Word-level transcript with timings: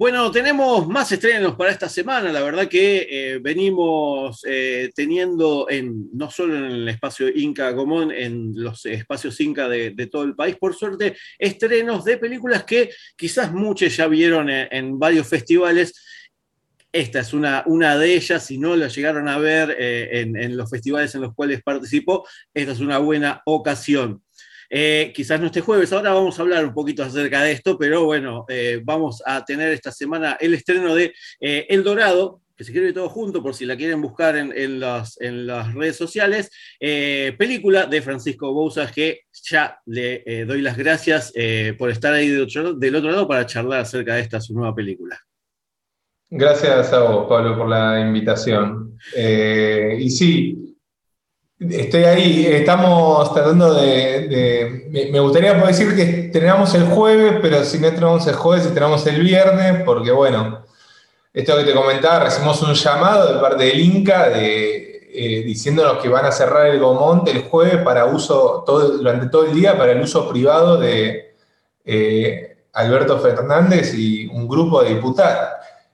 Bueno, 0.00 0.30
tenemos 0.30 0.88
más 0.88 1.12
estrenos 1.12 1.56
para 1.56 1.72
esta 1.72 1.86
semana. 1.86 2.32
La 2.32 2.42
verdad 2.42 2.68
que 2.68 3.06
eh, 3.10 3.38
venimos 3.38 4.42
eh, 4.48 4.90
teniendo 4.94 5.66
en, 5.68 6.08
no 6.14 6.30
solo 6.30 6.56
en 6.56 6.64
el 6.64 6.88
espacio 6.88 7.28
Inca 7.28 7.74
Común, 7.74 8.10
en 8.10 8.54
los 8.54 8.86
espacios 8.86 9.38
Inca 9.42 9.68
de, 9.68 9.90
todo 10.10 10.22
el 10.22 10.34
país, 10.34 10.56
por 10.56 10.74
suerte, 10.74 11.18
estrenos 11.38 12.02
de 12.06 12.16
películas 12.16 12.64
que 12.64 12.88
quizás 13.14 13.52
muchos 13.52 13.94
ya 13.94 14.06
vieron 14.06 14.48
en, 14.48 14.98
varios 14.98 15.28
festivales. 15.28 15.92
Esta 16.90 17.20
es 17.20 17.34
una, 17.34 17.62
una, 17.66 17.98
de 17.98 18.14
ellas, 18.14 18.42
si 18.42 18.56
no 18.56 18.76
la 18.76 18.88
llegaron 18.88 19.28
a 19.28 19.36
ver 19.36 19.76
eh, 19.78 20.22
en 20.22 20.56
los 20.56 20.70
festivales 20.70 21.14
en 21.14 21.20
los 21.20 21.34
cuales 21.34 21.62
participó, 21.62 22.26
esta 22.54 22.72
es 22.72 22.80
una 22.80 22.96
buena 22.96 23.42
ocasión. 23.44 24.22
Eh, 24.72 25.12
quizás 25.12 25.40
no 25.40 25.46
este 25.46 25.60
jueves, 25.60 25.92
ahora 25.92 26.12
vamos 26.12 26.38
a 26.38 26.42
hablar 26.42 26.64
un 26.64 26.72
poquito 26.72 27.02
acerca 27.02 27.42
de 27.42 27.50
esto, 27.50 27.76
pero 27.76 28.04
bueno, 28.04 28.44
eh, 28.48 28.80
vamos 28.84 29.20
a 29.26 29.44
tener 29.44 29.72
esta 29.72 29.90
semana 29.90 30.36
el 30.40 30.54
estreno 30.54 30.94
de 30.94 31.12
eh, 31.40 31.66
El 31.68 31.82
Dorado, 31.82 32.40
que 32.56 32.62
se 32.62 32.70
escribe 32.70 32.92
todo 32.92 33.08
junto 33.08 33.42
por 33.42 33.54
si 33.54 33.66
la 33.66 33.76
quieren 33.76 34.00
buscar 34.00 34.36
en, 34.36 34.78
las, 34.78 35.16
redes 35.74 35.96
sociales, 35.96 36.50
película 36.78 37.86
de 37.86 38.02
Francisco 38.02 38.52
Bouzas, 38.52 38.92
que 38.92 39.22
ya 39.50 39.80
le 39.86 40.44
doy 40.44 40.60
las 40.60 40.76
gracias 40.76 41.32
por 41.78 41.88
estar 41.88 42.12
ahí 42.12 42.28
del 42.28 42.42
otro, 42.94 43.10
lado 43.10 43.26
para 43.26 43.46
charlar 43.46 43.80
acerca 43.80 44.16
de 44.16 44.20
esta 44.20 44.42
su 44.42 44.52
nueva 44.52 44.74
película. 44.74 45.18
Gracias 46.28 46.92
a 46.92 47.00
vos, 47.00 47.26
Pablo, 47.30 47.56
por 47.56 47.66
la 47.66 47.98
invitación. 47.98 48.94
y 49.16 50.10
sí, 50.10 50.69
Estoy 51.68 52.04
ahí, 52.04 52.46
estamos 52.46 53.34
tratando 53.34 53.74
de. 53.74 54.88
me, 55.12 55.20
gustaría 55.20 55.60
poder 55.60 55.76
decir 55.76 55.94
que 55.94 56.30
tenemos 56.32 56.74
el 56.74 56.84
jueves, 56.84 57.34
pero 57.42 57.62
si 57.64 57.78
no 57.78 57.90
tenemos 57.90 58.26
el 58.26 58.34
jueves, 58.34 58.72
tenemos 58.72 59.06
el 59.06 59.20
viernes, 59.22 59.82
porque 59.84 60.10
bueno, 60.10 60.64
esto 61.34 61.58
que 61.58 61.64
te 61.64 61.74
comentaba, 61.74 62.24
recibimos 62.24 62.62
un 62.62 62.72
llamado 62.72 63.34
de 63.34 63.40
parte 63.40 63.64
del 63.64 63.78
Inca 63.78 64.30
de, 64.30 65.10
eh, 65.12 65.42
diciéndonos 65.44 65.98
que 66.02 66.08
van 66.08 66.24
a 66.24 66.32
cerrar 66.32 66.66
el 66.68 66.80
Gomonte 66.80 67.30
el 67.30 67.42
jueves 67.42 67.82
para 67.82 68.06
uso, 68.06 68.64
durante 68.66 69.28
todo 69.28 69.44
el 69.44 69.54
día, 69.54 69.76
para 69.76 69.92
el 69.92 70.00
uso 70.00 70.30
privado 70.30 70.78
de 70.78 71.34
eh, 71.84 72.56
Alberto 72.72 73.18
Fernández 73.18 73.92
y 73.94 74.26
un 74.28 74.48
grupo 74.48 74.82
de 74.82 74.94
diputados. 74.94 75.50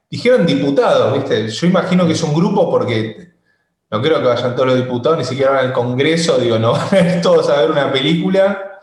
Dijeron 0.08 0.46
diputados, 0.46 1.12
¿viste? 1.14 1.48
Yo 1.48 1.66
imagino 1.66 2.06
que 2.06 2.12
es 2.12 2.22
un 2.22 2.34
grupo 2.34 2.70
porque 2.70 3.34
no 3.90 4.02
creo 4.02 4.20
que 4.20 4.26
vayan 4.26 4.54
todos 4.54 4.68
los 4.68 4.76
diputados, 4.76 5.18
ni 5.18 5.24
siquiera 5.24 5.52
van 5.52 5.66
al 5.66 5.72
Congreso, 5.72 6.38
digo, 6.38 6.58
no 6.58 6.72
van 6.72 6.88
a 6.92 7.14
ir 7.16 7.22
todos 7.22 7.48
a 7.50 7.60
ver 7.60 7.70
una 7.70 7.92
película. 7.92 8.80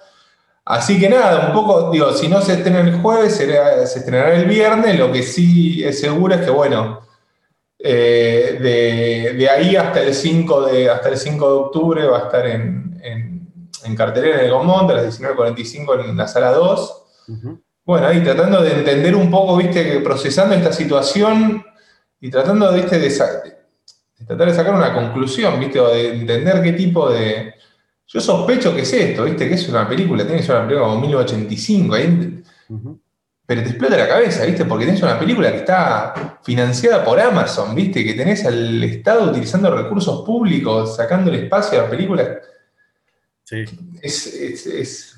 Así 0.66 0.98
que 0.98 1.10
nada, 1.10 1.48
un 1.48 1.54
poco, 1.54 1.92
digo, 1.92 2.14
si 2.14 2.30
no 2.30 2.42
se 2.42 2.54
estrena 2.54 2.80
el 2.80 3.02
jueves, 3.02 3.36
se 3.36 4.00
estrenará 4.00 4.34
el 4.34 4.46
viernes. 4.46 4.98
Lo 4.98 5.12
que 5.12 5.22
sí 5.22 5.84
es 5.84 6.00
seguro 6.00 6.36
es 6.36 6.42
que, 6.42 6.52
bueno, 6.52 7.02
eh, 7.78 9.34
de, 9.38 9.50
ahí 9.50 9.76
hasta 9.76 10.02
el, 10.02 10.14
5 10.14 10.68
de, 10.68 10.90
hasta 10.90 11.10
el 11.10 11.18
5 11.18 11.46
de 11.46 11.54
octubre 11.54 12.06
va 12.06 12.18
a 12.18 12.24
estar 12.24 12.48
en, 12.48 12.98
en, 13.04 13.96
cartelera 13.98 14.40
en 14.40 14.46
el 14.46 14.52
Gomont, 14.52 14.90
a 14.90 14.94
las 14.94 15.20
19.45 15.20 16.06
en 16.06 16.16
la 16.16 16.28
sala 16.30 16.54
2. 16.54 17.04
Bueno, 17.86 18.08
ahí 18.08 18.24
tratando 18.24 18.62
de 18.62 18.72
entender 18.72 19.14
un 19.18 19.30
poco, 19.30 19.58
viste, 19.58 19.84
que 19.84 20.00
procesando 20.00 20.56
esta 20.56 20.72
situación 20.72 21.66
y 22.22 22.30
tratando, 22.30 22.72
viste, 22.72 22.98
de 22.98 23.08
tratar 24.26 24.48
de 24.48 24.54
sacar 24.54 24.76
una 24.76 24.94
conclusión, 24.94 25.60
¿viste? 25.60 25.80
O 25.80 25.90
de 25.90 26.16
entender 26.16 26.62
qué 26.62 26.74
tipo 26.74 27.10
de. 27.10 27.54
Yo 28.08 28.22
sospecho 28.22 28.76
que 28.76 28.82
es 28.82 28.94
esto, 28.94 29.24
¿viste? 29.26 29.48
Que 29.48 29.56
es 29.56 29.68
una 29.70 29.88
película, 29.88 30.24
tiene 30.24 30.40
que 30.40 30.46
ser 30.46 30.56
una 30.56 30.68
película 30.68 30.88
como 30.88 31.02
1985, 31.02 32.44
pero 33.46 33.62
te 33.62 33.70
explota 33.70 33.98
la 33.98 34.08
cabeza, 34.08 34.46
¿viste? 34.46 34.66
Porque 34.66 34.86
tenés 34.86 35.02
una 35.02 35.20
película 35.20 35.52
que 35.52 35.58
está 35.58 36.40
financiada 36.44 37.04
por 37.04 37.20
Amazon, 37.20 37.76
¿viste? 37.76 38.04
Que 38.04 38.14
tenés 38.14 38.46
al 38.46 38.84
Estado 38.84 39.32
utilizando 39.32 39.76
recursos 39.76 40.24
públicos, 40.26 40.96
sacando 40.96 41.32
el 41.32 41.44
espacio 41.44 41.80
a 41.80 41.84
la 41.84 41.90
película. 41.90 42.40
Sí. 43.44 43.66
Es, 44.02 44.28
es, 44.28 44.68
es, 44.68 45.16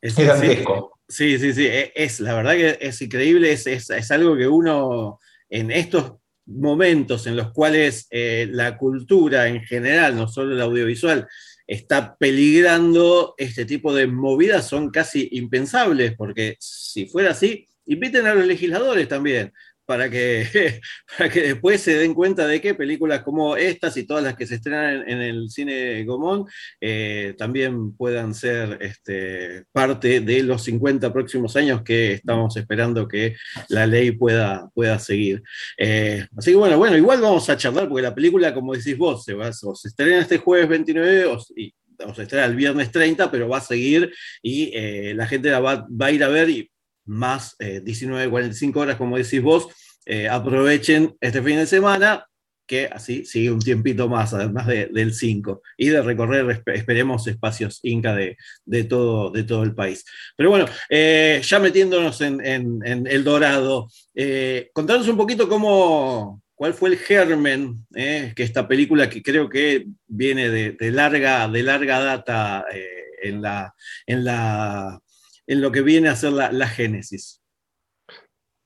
es, 0.00 0.16
dantesco. 0.16 0.98
Sí, 1.08 1.38
sí, 1.38 1.52
sí, 1.52 1.66
e, 1.66 1.92
es, 1.96 2.20
la 2.20 2.34
verdad 2.34 2.52
que 2.52 2.78
es 2.80 3.02
increíble, 3.02 3.50
es, 3.50 3.66
es 3.66 4.10
algo 4.10 4.36
que 4.36 4.46
uno 4.46 5.18
en 5.48 5.70
estos 5.70 6.12
momentos 6.48 7.26
en 7.26 7.36
los 7.36 7.52
cuales 7.52 8.06
eh, 8.10 8.48
la 8.50 8.76
cultura 8.76 9.48
en 9.48 9.62
general, 9.62 10.16
no 10.16 10.28
solo 10.28 10.54
el 10.54 10.60
audiovisual, 10.60 11.28
está 11.66 12.16
peligrando 12.16 13.34
este 13.36 13.66
tipo 13.66 13.94
de 13.94 14.06
movidas 14.06 14.66
son 14.66 14.90
casi 14.90 15.28
impensables, 15.32 16.14
porque 16.16 16.56
si 16.58 17.06
fuera 17.06 17.30
así, 17.30 17.68
inviten 17.86 18.26
a 18.26 18.34
los 18.34 18.46
legisladores 18.46 19.06
también 19.08 19.52
para 19.88 20.10
que, 20.10 20.46
para 21.16 21.30
que 21.30 21.40
después 21.40 21.80
se 21.80 21.96
den 21.96 22.12
cuenta 22.12 22.46
de 22.46 22.60
que 22.60 22.74
películas 22.74 23.22
como 23.22 23.56
estas 23.56 23.96
y 23.96 24.04
todas 24.04 24.22
las 24.22 24.36
que 24.36 24.46
se 24.46 24.56
estrenan 24.56 25.08
en, 25.08 25.22
el 25.22 25.48
cine 25.48 26.04
Gomón 26.04 26.44
eh, 26.78 27.34
también 27.38 27.96
puedan 27.96 28.34
ser 28.34 28.76
este, 28.82 29.64
parte 29.72 30.20
de 30.20 30.42
los 30.42 30.62
50 30.64 31.10
próximos 31.10 31.56
años 31.56 31.80
que 31.82 32.12
estamos 32.12 32.54
esperando 32.58 33.08
que 33.08 33.36
la 33.70 33.86
ley 33.86 34.10
pueda, 34.10 34.68
pueda 34.74 34.98
seguir. 34.98 35.42
Eh, 35.78 36.26
así 36.36 36.50
que 36.50 36.56
bueno, 36.58 36.76
bueno, 36.76 36.98
igual 36.98 37.22
vamos 37.22 37.48
a 37.48 37.56
charlar 37.56 37.88
porque 37.88 38.02
la 38.02 38.14
película, 38.14 38.52
como 38.52 38.74
decís 38.74 38.98
vos, 38.98 39.24
se, 39.24 39.32
va, 39.32 39.50
se 39.54 39.88
estrena 39.88 40.18
este 40.20 40.36
jueves 40.36 40.68
29 40.68 41.24
o, 41.24 41.38
y, 41.56 41.72
o 42.04 42.14
se 42.14 42.24
estrena 42.24 42.44
el 42.44 42.56
viernes 42.56 42.92
30, 42.92 43.30
pero 43.30 43.48
va 43.48 43.56
a 43.56 43.62
seguir 43.62 44.12
y 44.42 44.70
eh, 44.74 45.14
la 45.14 45.26
gente 45.26 45.48
la 45.48 45.60
va, 45.60 45.86
va 45.90 46.06
a 46.06 46.12
ir 46.12 46.22
a 46.22 46.28
ver 46.28 46.50
y 46.50 46.70
más 47.08 47.56
eh, 47.58 47.80
19, 47.82 48.30
45 48.30 48.80
horas, 48.80 48.96
como 48.96 49.16
decís 49.16 49.42
vos, 49.42 49.68
eh, 50.10 50.26
aprovechen 50.26 51.14
este 51.20 51.42
fin 51.42 51.56
de 51.56 51.66
semana, 51.66 52.26
que 52.66 52.86
así 52.86 53.26
sigue 53.26 53.50
un 53.50 53.58
tiempito 53.58 54.08
más, 54.08 54.32
además 54.32 54.66
del 54.66 55.12
5, 55.12 55.60
y 55.76 55.90
de 55.90 56.00
recorrer, 56.00 56.62
esperemos, 56.72 57.26
espacios 57.26 57.80
Inca 57.82 58.14
de, 58.14 58.36
todo, 58.84 59.30
de 59.30 59.44
todo 59.44 59.64
el 59.64 59.74
país. 59.74 60.06
Pero 60.34 60.48
bueno, 60.48 60.64
eh, 60.88 61.42
ya 61.44 61.58
metiéndonos 61.58 62.22
en, 62.22 62.80
El 62.82 63.22
Dorado, 63.22 63.90
eh, 64.14 64.70
contanos 64.72 65.08
un 65.08 65.18
poquito 65.18 65.46
cómo, 65.46 66.42
cuál 66.54 66.72
fue 66.72 66.88
el 66.88 66.96
germen, 66.96 67.86
que 67.92 68.42
esta 68.42 68.66
película 68.66 69.10
que 69.10 69.22
creo 69.22 69.50
que 69.50 69.88
viene 70.06 70.48
de, 70.48 70.90
larga, 70.90 71.48
de 71.48 71.62
larga 71.62 72.00
data 72.00 72.64
en, 73.22 73.42
la, 73.42 73.74
en 74.06 74.24
la 74.24 75.02
en 75.48 75.62
lo 75.62 75.72
que 75.72 75.80
viene 75.80 76.10
a 76.10 76.14
ser 76.14 76.32
la, 76.32 76.68
génesis. 76.68 77.40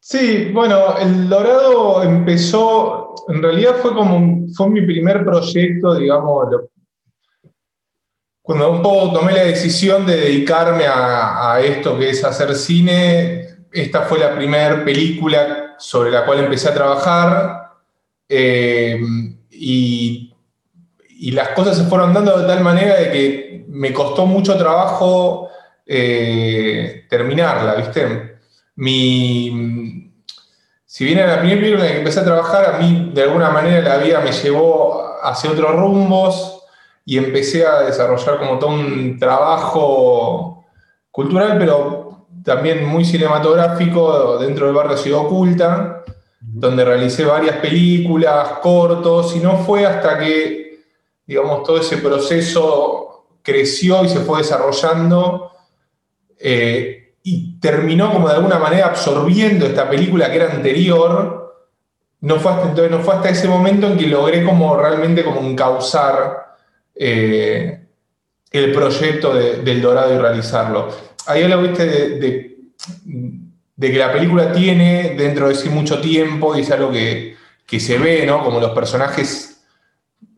Sí, 0.00 0.50
bueno, 0.52 0.98
El 0.98 1.28
Dorado 1.28 2.02
empezó, 2.02 3.14
en 3.28 3.40
realidad 3.40 3.76
fue 3.80 3.94
como, 3.94 4.48
fue 4.52 4.68
mi 4.68 4.84
primer 4.84 5.24
proyecto, 5.24 5.94
digamos, 5.94 6.48
cuando 8.42 8.72
un 8.72 8.82
poco 8.82 9.12
tomé 9.12 9.32
la 9.32 9.44
decisión 9.44 10.04
de 10.04 10.16
dedicarme 10.16 10.84
a, 10.88 11.60
esto 11.62 11.96
que 11.96 12.10
es 12.10 12.24
hacer 12.24 12.52
cine, 12.56 13.46
esta 13.70 14.02
fue 14.02 14.18
la 14.18 14.34
primera 14.34 14.84
película 14.84 15.76
sobre 15.78 16.10
la 16.10 16.26
cual 16.26 16.40
empecé 16.40 16.68
a 16.68 16.74
trabajar 16.74 17.70
eh, 18.28 19.00
y, 19.50 20.34
y, 21.10 21.30
las 21.30 21.50
cosas 21.50 21.78
se 21.78 21.84
fueron 21.84 22.12
dando 22.12 22.36
de 22.36 22.46
tal 22.48 22.64
manera 22.64 22.96
de 22.96 23.12
que 23.12 23.64
me 23.68 23.92
costó 23.92 24.26
mucho 24.26 24.58
trabajo 24.58 25.51
eh, 25.94 27.04
terminarla, 27.10 27.74
¿viste? 27.74 28.38
Mi, 28.76 30.10
si 30.86 31.04
bien 31.04 31.18
era 31.18 31.36
la 31.36 31.40
primera 31.40 31.60
película 31.60 31.82
en 31.82 31.86
la 31.86 31.92
que 31.92 31.98
empecé 31.98 32.20
a 32.20 32.24
trabajar, 32.24 32.74
a 32.74 32.78
mí 32.78 33.10
de 33.12 33.24
alguna 33.24 33.50
manera 33.50 33.86
la 33.86 34.02
vida 34.02 34.20
me 34.20 34.32
llevó 34.32 35.04
hacia 35.22 35.50
otros 35.50 35.76
rumbos 35.76 36.62
y 37.04 37.18
empecé 37.18 37.66
a 37.66 37.80
desarrollar 37.80 38.38
como 38.38 38.58
todo 38.58 38.70
un 38.70 39.18
trabajo 39.18 40.64
cultural, 41.10 41.58
pero 41.58 42.26
también 42.42 42.86
muy 42.86 43.04
cinematográfico 43.04 44.38
dentro 44.38 44.64
del 44.64 44.74
barrio 44.74 44.96
Ciudad 44.96 45.20
Oculta, 45.20 46.04
donde 46.40 46.86
realicé 46.86 47.26
varias 47.26 47.56
películas, 47.56 48.48
cortos, 48.62 49.36
y 49.36 49.40
no 49.40 49.58
fue 49.58 49.84
hasta 49.84 50.18
que, 50.18 50.86
digamos, 51.26 51.64
todo 51.64 51.78
ese 51.78 51.98
proceso 51.98 53.26
creció 53.42 54.02
y 54.04 54.08
se 54.08 54.20
fue 54.20 54.38
desarrollando 54.38 55.51
eh, 56.42 57.14
y 57.22 57.60
terminó 57.60 58.12
como 58.12 58.28
de 58.28 58.34
alguna 58.34 58.58
manera 58.58 58.86
absorbiendo 58.86 59.66
esta 59.66 59.88
película 59.88 60.30
que 60.30 60.36
era 60.36 60.52
anterior, 60.52 61.42
no 62.20 62.40
fue 62.40 62.52
hasta, 62.52 62.68
entonces, 62.68 62.90
no 62.90 63.00
fue 63.00 63.14
hasta 63.14 63.30
ese 63.30 63.48
momento 63.48 63.86
en 63.86 63.96
que 63.96 64.06
logré 64.06 64.44
como 64.44 64.76
realmente 64.76 65.24
como 65.24 65.40
encauzar 65.40 66.56
eh, 66.94 67.80
el 68.50 68.72
proyecto 68.72 69.34
del 69.34 69.80
Dorado 69.80 70.14
y 70.14 70.18
realizarlo. 70.18 70.88
Ahí 71.26 71.46
lo 71.46 71.62
de, 71.62 72.56
que 73.80 73.98
la 73.98 74.12
película 74.12 74.52
tiene 74.52 75.14
dentro 75.16 75.48
de 75.48 75.54
sí 75.54 75.68
mucho 75.68 76.00
tiempo 76.00 76.56
y 76.56 76.60
es 76.60 76.70
algo 76.70 76.90
que, 76.90 77.36
se 77.78 77.96
ve, 77.96 78.26
¿no? 78.26 78.44
Como 78.44 78.60
los 78.60 78.72
personajes 78.72 79.64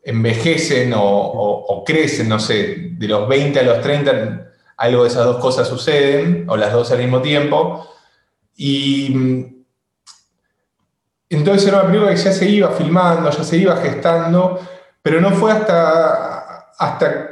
envejecen 0.05 0.93
o, 0.95 1.83
crecen, 1.85 2.29
no 2.29 2.39
sé, 2.39 2.93
de 2.93 3.09
los 3.09 3.29
20 3.29 3.59
a 3.59 3.62
los 3.65 3.81
30, 3.81 4.53
algo 4.76 5.03
de 5.03 5.09
esas 5.09 5.25
dos 5.25 5.38
cosas 5.38 5.69
suceden, 5.69 6.44
o 6.49 6.56
las 6.56 6.73
dos 6.73 6.91
al 6.93 6.99
mismo 6.99 7.21
tiempo. 7.21 7.87
Y 8.56 9.55
entonces 11.29 11.67
era 11.67 11.81
una 11.81 11.88
película 11.88 12.15
que 12.15 12.21
ya 12.21 12.32
se 12.32 12.49
iba 12.49 12.71
filmando, 12.71 13.31
ya 13.31 13.44
se 13.44 13.56
iba 13.56 13.76
gestando, 13.76 14.61
pero 15.03 15.21
no 15.21 15.31
fue 15.32 15.53
hasta, 15.53 16.71
hasta 16.79 17.31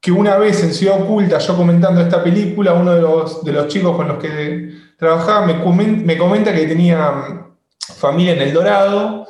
que 0.00 0.12
una 0.12 0.36
vez 0.36 0.62
en 0.62 0.74
Ciudad 0.74 1.02
Oculta, 1.02 1.38
yo 1.38 1.56
comentando 1.56 2.00
esta 2.00 2.22
película, 2.22 2.72
uno 2.72 2.94
de 2.94 3.00
los, 3.00 3.44
de 3.44 3.52
los 3.52 3.68
chicos 3.68 3.96
con 3.96 4.08
los 4.08 4.18
que 4.18 4.72
trabajaba 4.98 5.46
me, 5.46 5.54
me 5.54 6.18
comenta 6.18 6.52
que 6.52 6.66
tenía 6.66 7.46
familia 7.78 8.32
en 8.32 8.42
El 8.42 8.52
Dorado, 8.52 9.27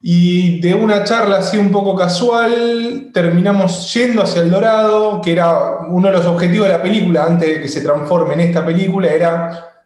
y 0.00 0.60
de 0.60 0.74
una 0.74 1.04
charla 1.04 1.38
así 1.38 1.56
un 1.58 1.70
poco 1.70 1.96
casual, 1.96 3.10
terminamos 3.12 3.92
yendo 3.94 4.22
hacia 4.22 4.42
El 4.42 4.50
Dorado, 4.50 5.20
que 5.20 5.32
era 5.32 5.78
uno 5.88 6.08
de 6.08 6.14
los 6.14 6.26
objetivos 6.26 6.68
de 6.68 6.74
la 6.74 6.82
película, 6.82 7.24
antes 7.24 7.48
de 7.48 7.60
que 7.62 7.68
se 7.68 7.80
transforme 7.80 8.34
en 8.34 8.40
esta 8.40 8.64
película, 8.64 9.08
era 9.08 9.84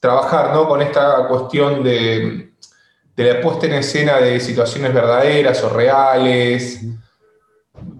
trabajar 0.00 0.52
¿no? 0.52 0.68
con 0.68 0.82
esta 0.82 1.26
cuestión 1.28 1.82
de, 1.82 2.52
de 3.16 3.34
la 3.34 3.40
puesta 3.40 3.66
en 3.66 3.74
escena 3.74 4.18
de 4.18 4.38
situaciones 4.40 4.92
verdaderas 4.92 5.62
o 5.64 5.70
reales, 5.70 6.84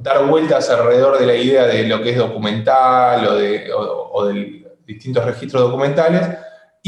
dar 0.06 0.26
vueltas 0.26 0.68
alrededor 0.70 1.18
de 1.18 1.26
la 1.26 1.34
idea 1.34 1.66
de 1.66 1.84
lo 1.84 2.02
que 2.02 2.10
es 2.10 2.18
documental 2.18 3.26
o 3.26 4.26
de, 4.26 4.66
distintos 4.86 5.24
registros 5.24 5.62
documentales 5.62 6.28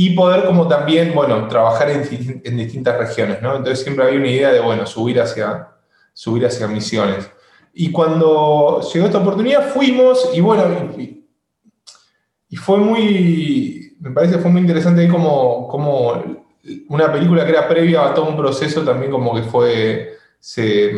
y 0.00 0.10
poder 0.10 0.44
como 0.44 0.68
también, 0.68 1.12
bueno, 1.12 1.48
trabajar 1.48 1.90
en, 1.90 2.56
distintas 2.56 2.96
regiones, 2.96 3.42
¿no? 3.42 3.56
Entonces 3.56 3.82
siempre 3.82 4.04
había 4.04 4.20
una 4.20 4.28
idea 4.28 4.52
de, 4.52 4.60
bueno, 4.60 4.86
subir 4.86 5.20
hacia, 5.20 5.70
subir 6.12 6.46
hacia 6.46 6.68
misiones. 6.68 7.28
Y 7.74 7.90
cuando 7.90 8.80
llegó 8.94 9.06
esta 9.06 9.18
oportunidad 9.18 9.70
fuimos 9.70 10.30
y 10.32 10.40
bueno, 10.40 10.66
y, 10.96 12.56
fue 12.58 12.76
muy, 12.78 13.96
me 13.98 14.12
parece 14.12 14.38
fue 14.38 14.52
muy 14.52 14.60
interesante 14.60 15.00
ahí 15.00 15.08
como, 15.08 15.68
una 16.88 17.12
película 17.12 17.44
que 17.44 17.50
era 17.50 17.66
previa 17.66 18.06
a 18.06 18.14
todo 18.14 18.28
un 18.28 18.36
proceso 18.36 18.84
también 18.84 19.10
como 19.10 19.34
que 19.34 19.42
fue, 19.42 20.16
se, 20.38 20.92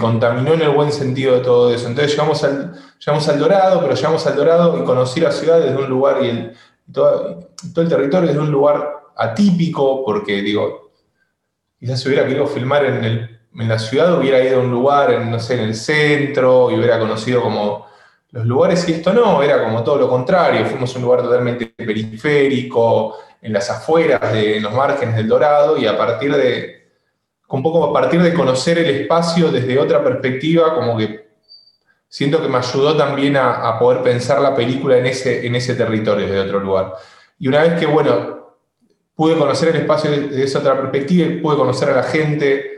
contaminó 0.00 0.54
en 0.54 0.62
el 0.62 0.70
buen 0.70 0.90
sentido 0.90 1.36
de 1.36 1.42
todo 1.42 1.72
eso. 1.72 1.86
Entonces 1.86 2.10
llegamos 2.10 2.42
al, 2.42 2.72
llegamos 2.98 3.28
al 3.28 3.38
Dorado, 3.38 3.80
pero 3.82 3.94
llegamos 3.94 4.26
al 4.26 4.34
Dorado 4.34 4.82
y 4.82 4.84
conocí 4.84 5.20
la 5.20 5.30
ciudad 5.30 5.60
desde 5.60 5.76
un 5.76 5.88
lugar 5.88 6.24
y, 6.24 6.28
el, 6.28 6.56
todo, 6.92 7.50
el 7.76 7.88
territorio 7.88 8.28
desde 8.28 8.40
un 8.40 8.50
lugar 8.50 8.92
atípico, 9.16 10.04
porque 10.04 10.42
digo, 10.42 10.90
quizás 11.78 12.00
si 12.00 12.08
hubiera 12.08 12.26
querido 12.26 12.46
filmar 12.46 12.84
en, 12.84 13.38
en 13.58 13.68
la 13.68 13.78
ciudad, 13.78 14.18
hubiera 14.18 14.42
ido 14.42 14.60
a 14.60 14.62
un 14.62 14.70
lugar, 14.70 15.12
en, 15.12 15.30
no 15.30 15.38
sé, 15.38 15.54
en 15.54 15.60
el 15.60 15.74
centro 15.74 16.70
y 16.70 16.76
hubiera 16.76 16.98
conocido 16.98 17.42
como 17.42 17.86
los 18.30 18.44
lugares 18.44 18.86
y 18.88 18.92
esto 18.92 19.12
no, 19.12 19.42
era 19.42 19.62
como 19.62 19.82
todo 19.82 19.96
lo 19.96 20.08
contrario, 20.08 20.66
fuimos 20.66 20.94
a 20.94 20.98
un 20.98 21.04
lugar 21.04 21.22
totalmente 21.22 21.66
periférico, 21.76 23.16
en 23.40 23.52
las 23.52 23.70
afueras, 23.70 24.32
de, 24.32 24.56
en 24.56 24.62
los 24.62 24.72
márgenes 24.72 25.16
del 25.16 25.28
Dorado, 25.28 25.78
y 25.78 25.86
a 25.86 25.96
partir 25.96 26.34
de, 26.34 26.88
un 27.48 27.62
poco 27.62 27.84
a 27.84 27.92
partir 27.92 28.20
de 28.20 28.34
conocer 28.34 28.78
el 28.78 28.90
espacio 28.90 29.52
desde 29.52 29.78
otra 29.78 30.02
perspectiva, 30.02 30.74
como 30.74 30.96
que 30.96 31.25
siento 32.08 32.40
que 32.40 32.48
me 32.48 32.58
ayudó 32.58 32.96
también 32.96 33.36
a, 33.36 33.78
poder 33.78 34.02
pensar 34.02 34.40
la 34.40 34.54
película 34.54 34.98
en 34.98 35.06
ese, 35.06 35.46
en 35.46 35.54
ese 35.54 35.74
territorio 35.74 36.26
desde 36.26 36.40
otro 36.40 36.60
lugar. 36.60 36.94
Y 37.38 37.48
una 37.48 37.62
vez 37.62 37.78
que, 37.78 37.86
bueno, 37.86 38.54
pude 39.14 39.36
conocer 39.36 39.70
el 39.70 39.76
espacio 39.76 40.10
desde 40.10 40.42
esa 40.42 40.60
otra 40.60 40.80
perspectiva 40.80 41.26
y 41.26 41.40
pude 41.40 41.56
conocer 41.56 41.90
a 41.90 41.96
la 41.96 42.02
gente, 42.02 42.76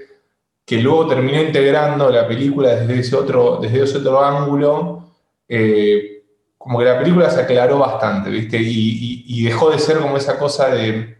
que 0.65 0.79
luego 0.79 1.07
terminé 1.07 1.43
integrando 1.45 2.11
la 2.11 2.27
película 2.29 2.75
desde 2.75 3.01
ese 3.01 3.17
otro, 3.17 3.59
desde 3.61 3.85
ese 3.85 3.99
otro 3.99 4.23
ángulo, 4.23 5.05
eh, 5.49 6.25
como 6.59 6.79
que 6.79 6.85
la 6.85 6.99
película 6.99 7.31
se 7.31 7.41
aclaró 7.41 7.79
bastante, 7.79 8.31
¿viste? 8.31 8.59
Y, 8.61 9.45
dejó 9.45 9.71
de 9.71 9.79
ser 9.79 9.99
como 9.99 10.17
esa 10.17 10.39
cosa 10.39 10.69
de, 10.69 11.17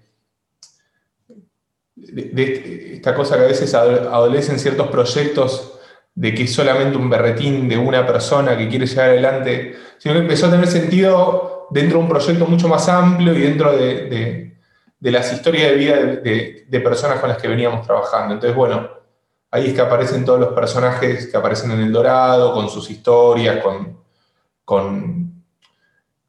de, 1.95 2.95
esta 2.97 3.15
cosa 3.15 3.37
que 3.37 3.45
a 3.45 3.47
veces 3.47 3.73
adolecen 3.75 4.59
ciertos 4.59 4.89
proyectos 4.89 5.78
de 6.19 6.35
que 6.35 6.43
es 6.45 6.53
solamente 6.53 6.97
un 6.97 7.09
berretín 7.09 7.69
de 7.69 7.79
una 7.79 8.07
persona 8.07 8.57
que 8.57 8.69
quiere 8.69 8.87
llegar 8.87 9.11
adelante, 9.11 9.77
sino 9.99 10.15
que 10.15 10.21
empezó 10.21 10.47
a 10.47 10.51
tener 10.51 10.67
sentido 10.67 11.69
dentro 11.71 11.99
de 11.99 12.05
un 12.05 12.11
proyecto 12.11 12.47
mucho 12.47 12.67
más 12.67 12.89
amplio 12.89 13.33
y 13.35 13.41
dentro 13.41 13.77
de, 13.77 14.49
de 15.01 15.11
las 15.11 15.33
historias 15.33 15.71
de 15.71 15.77
vida 15.77 15.97
de, 15.97 16.81
personas 16.81 17.21
con 17.21 17.29
las 17.29 17.39
que 17.39 17.49
veníamos 17.49 17.87
trabajando. 17.87 18.35
Entonces, 18.35 18.57
bueno, 18.57 18.89
ahí 19.51 19.69
es 19.69 19.75
que 19.75 19.81
aparecen 19.81 20.25
todos 20.25 20.41
los 20.41 20.53
personajes 20.53 21.29
que 21.29 21.37
aparecen 21.37 21.71
en 21.71 21.81
El 21.81 21.93
Dorado, 21.93 22.53
con 22.53 22.69
sus 22.69 22.91
historias, 22.91 23.63
con, 23.63 23.99
con, 24.65 25.45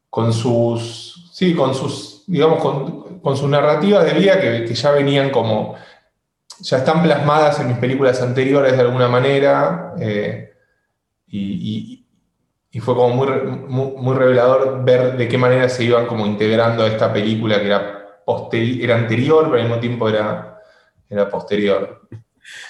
con 0.08 0.32
sus, 0.32 1.30
sí, 1.32 1.54
con 1.54 1.74
sus, 1.74 2.24
digamos, 2.26 2.62
con, 2.62 3.36
sus 3.36 3.48
narrativas 3.48 4.04
de 4.04 4.12
vida 4.14 4.40
que, 4.40 4.66
ya 4.74 4.90
venían 4.92 5.30
como, 5.30 5.74
ya 6.60 6.78
están 6.78 7.02
plasmadas 7.02 7.60
en 7.60 7.68
mis 7.68 7.78
películas 7.78 8.20
anteriores 8.22 8.72
de 8.72 8.80
alguna 8.80 9.08
manera, 9.08 9.94
eh, 10.00 10.52
y, 11.26 12.06
fue 12.80 12.94
como 12.94 13.14
muy, 13.14 13.26
muy, 13.96 14.16
revelador 14.16 14.84
ver 14.84 15.16
de 15.16 15.28
qué 15.28 15.36
manera 15.36 15.68
se 15.68 15.84
iban 15.84 16.06
como 16.06 16.24
integrando 16.24 16.84
a 16.84 16.86
esta 16.86 17.12
película 17.12 17.60
que 17.60 17.66
era, 17.66 18.06
era 18.52 18.96
anterior, 18.96 19.44
pero 19.44 19.56
al 19.56 19.68
mismo 19.68 19.80
tiempo 19.80 20.08
era, 20.08 20.60
era 21.08 21.28
posterior. 21.28 22.08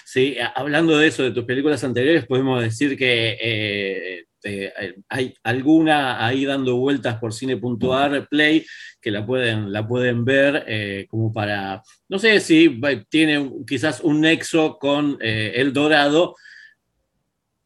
Sí, 0.05 0.37
hablando 0.55 0.97
de 0.97 1.09
eso, 1.09 1.23
de 1.23 1.33
tus 1.33 1.45
películas 1.45 1.85
anteriores, 1.85 2.27
podemos 2.27 2.63
decir 2.63 2.97
que 2.97 3.37
eh, 3.41 4.25
este, 4.43 4.73
hay 5.09 5.35
alguna 5.43 6.25
ahí 6.25 6.47
dando 6.47 6.77
vueltas 6.77 7.19
por 7.19 7.35
cine.ar 7.35 8.27
play 8.29 8.65
que 9.01 9.11
la 9.11 9.27
pueden, 9.27 9.71
la 9.71 9.87
pueden 9.87 10.25
ver 10.25 10.65
eh, 10.67 11.07
como 11.09 11.33
para, 11.33 11.83
no 12.09 12.19
sé 12.19 12.41
si 12.41 12.81
tiene 13.11 13.51
quizás 13.67 14.01
un 14.01 14.23
nexo 14.23 14.79
con 14.79 15.19
eh, 15.21 15.53
El 15.57 15.73
Dorado. 15.73 16.37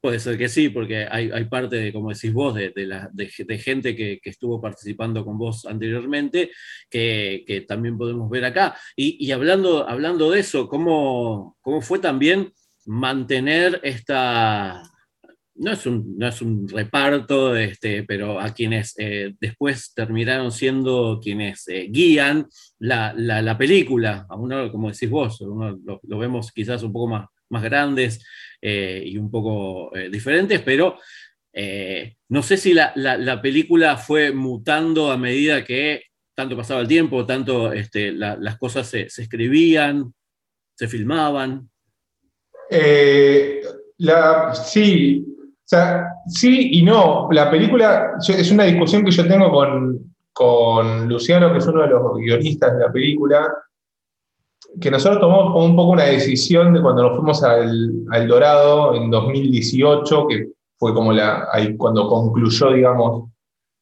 Puede 0.00 0.18
ser 0.18 0.36
que 0.36 0.50
sí, 0.50 0.68
porque 0.68 1.06
hay, 1.10 1.44
parte, 1.46 1.76
de, 1.76 1.90
como 1.90 2.10
decís 2.10 2.30
vos, 2.30 2.54
de, 2.54 2.72
de, 2.74 3.58
gente 3.58 3.96
que, 3.96 4.20
estuvo 4.22 4.60
participando 4.60 5.24
con 5.24 5.38
vos 5.38 5.64
anteriormente, 5.64 6.50
que, 6.90 7.64
también 7.66 7.96
podemos 7.96 8.28
ver 8.28 8.44
acá. 8.44 8.76
Y, 8.94 9.30
hablando, 9.30 9.88
hablando 9.88 10.30
de 10.30 10.40
eso, 10.40 10.68
¿cómo, 10.68 11.56
¿cómo 11.62 11.80
fue 11.80 12.00
también 12.00 12.52
mantener 12.84 13.80
esta, 13.82 14.82
no 15.56 15.72
es 15.72 15.86
un, 15.86 16.18
no 16.18 16.26
es 16.26 16.42
un 16.42 16.68
reparto, 16.68 17.54
este, 17.56 18.02
pero 18.02 18.40
a 18.40 18.52
quienes 18.52 18.94
eh, 18.98 19.34
después 19.40 19.92
terminaron 19.94 20.50
siendo 20.50 21.20
quienes 21.22 21.68
eh, 21.68 21.86
guían 21.90 22.48
la, 22.78 23.56
película. 23.56 24.26
A 24.28 24.36
uno, 24.36 24.70
como 24.70 24.90
decís 24.90 25.08
vos, 25.08 25.40
lo, 25.40 26.18
vemos 26.18 26.50
quizás 26.52 26.82
un 26.82 26.92
poco 26.92 27.08
más, 27.08 27.28
más 27.50 27.62
grandes 27.62 28.24
eh, 28.60 29.02
y 29.06 29.16
un 29.16 29.30
poco 29.30 29.92
diferentes, 30.10 30.60
pero 30.62 30.98
no 32.28 32.42
sé 32.42 32.56
si 32.56 32.74
la, 32.74 33.40
película 33.40 33.96
fue 33.96 34.32
mutando 34.32 35.12
a 35.12 35.16
medida 35.16 35.64
que 35.64 36.02
tanto 36.34 36.56
pasaba 36.56 36.80
el 36.80 36.88
tiempo, 36.88 37.24
tanto 37.24 37.72
este, 37.72 38.10
las 38.10 38.58
cosas 38.58 38.88
se, 38.88 39.08
se, 39.08 39.22
escribían, 39.22 40.12
se 40.74 40.88
filmaban. 40.88 41.70
La, 43.98 44.52
sí, 44.52 45.24
sí 46.26 46.70
y 46.72 46.82
no. 46.82 47.28
La 47.30 47.50
película 47.50 48.12
es 48.26 48.50
una 48.50 48.64
discusión 48.64 49.04
que 49.04 49.10
yo 49.10 49.26
tengo 49.26 49.50
con, 50.32 51.08
Luciano, 51.08 51.52
que 51.52 51.58
es 51.58 51.66
uno 51.66 51.82
de 51.82 51.88
los 51.88 52.16
guionistas 52.16 52.74
de 52.74 52.80
la 52.80 52.92
película, 52.92 53.52
que 54.80 54.90
nosotros 54.90 55.20
tomamos 55.20 55.54
un 55.64 55.76
poco 55.76 55.92
una 55.92 56.04
decisión 56.04 56.74
de 56.74 56.82
cuando 56.82 57.02
nos 57.02 57.16
fuimos 57.16 57.42
al, 57.44 58.28
Dorado 58.28 58.94
en 58.94 59.10
2018, 59.10 60.26
que 60.26 60.48
fue 60.76 60.92
como 60.92 61.12
ahí 61.52 61.76
cuando 61.76 62.08
concluyó, 62.08 62.72
digamos, 62.72 63.30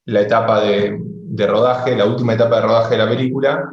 la 0.04 0.20
etapa 0.20 0.60
de, 0.60 1.00
rodaje, 1.46 1.96
la 1.96 2.04
última 2.04 2.34
etapa 2.34 2.56
de 2.56 2.62
rodaje 2.62 2.90
de 2.96 3.04
la 3.04 3.08
película, 3.08 3.72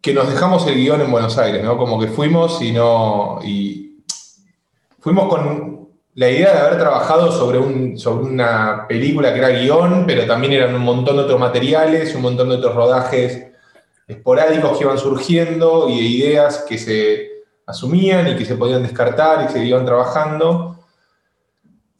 que 0.00 0.14
nos 0.14 0.28
dejamos 0.30 0.66
el 0.68 0.76
guion 0.76 1.00
en 1.00 1.10
Buenos 1.10 1.36
Aires, 1.38 1.64
¿no? 1.64 1.76
Como 1.76 1.98
que 1.98 2.06
fuimos 2.06 2.62
y 2.62 2.70
no. 2.70 3.40
Y 3.42 4.04
fuimos 5.00 5.28
con 5.28 5.77
la 6.18 6.28
idea 6.28 6.52
de 6.52 6.58
haber 6.58 6.78
trabajado 6.80 7.30
sobre, 7.30 7.58
un, 7.58 7.96
sobre 7.96 8.24
una 8.24 8.86
película 8.88 9.32
que 9.32 9.38
era 9.38 9.50
guion, 9.50 10.04
pero 10.04 10.26
también 10.26 10.52
eran 10.52 10.74
un 10.74 10.82
montón 10.82 11.16
de 11.16 11.22
otros 11.22 11.38
materiales, 11.38 12.12
un 12.16 12.22
montón 12.22 12.48
de 12.48 12.56
otros 12.56 12.74
rodajes 12.74 13.46
esporádicos 14.08 14.76
que 14.76 14.82
iban 14.82 14.98
surgiendo 14.98 15.88
y 15.88 15.96
de 15.96 16.02
ideas 16.02 16.64
que 16.68 16.76
se 16.76 17.44
asumían 17.64 18.26
y 18.26 18.36
que 18.36 18.44
se 18.44 18.56
podían 18.56 18.82
descartar 18.82 19.46
y 19.48 19.52
se 19.52 19.64
iban 19.64 19.86
trabajando. 19.86 20.84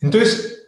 Entonces, 0.01 0.67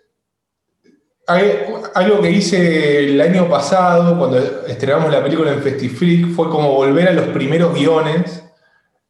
algo 1.27 2.21
que 2.21 2.31
hice 2.31 3.01
el 3.01 3.21
año 3.21 3.49
pasado, 3.49 4.17
cuando 4.17 4.39
estrenamos 4.69 5.11
la 5.11 5.25
película 5.25 5.53
en 5.53 5.61
Festifreak, 5.61 6.37
fue 6.37 6.49
como 6.51 6.73
volver 6.73 7.09
a 7.09 7.13
los 7.13 7.27
primeros 7.31 7.75
guiones. 7.75 8.45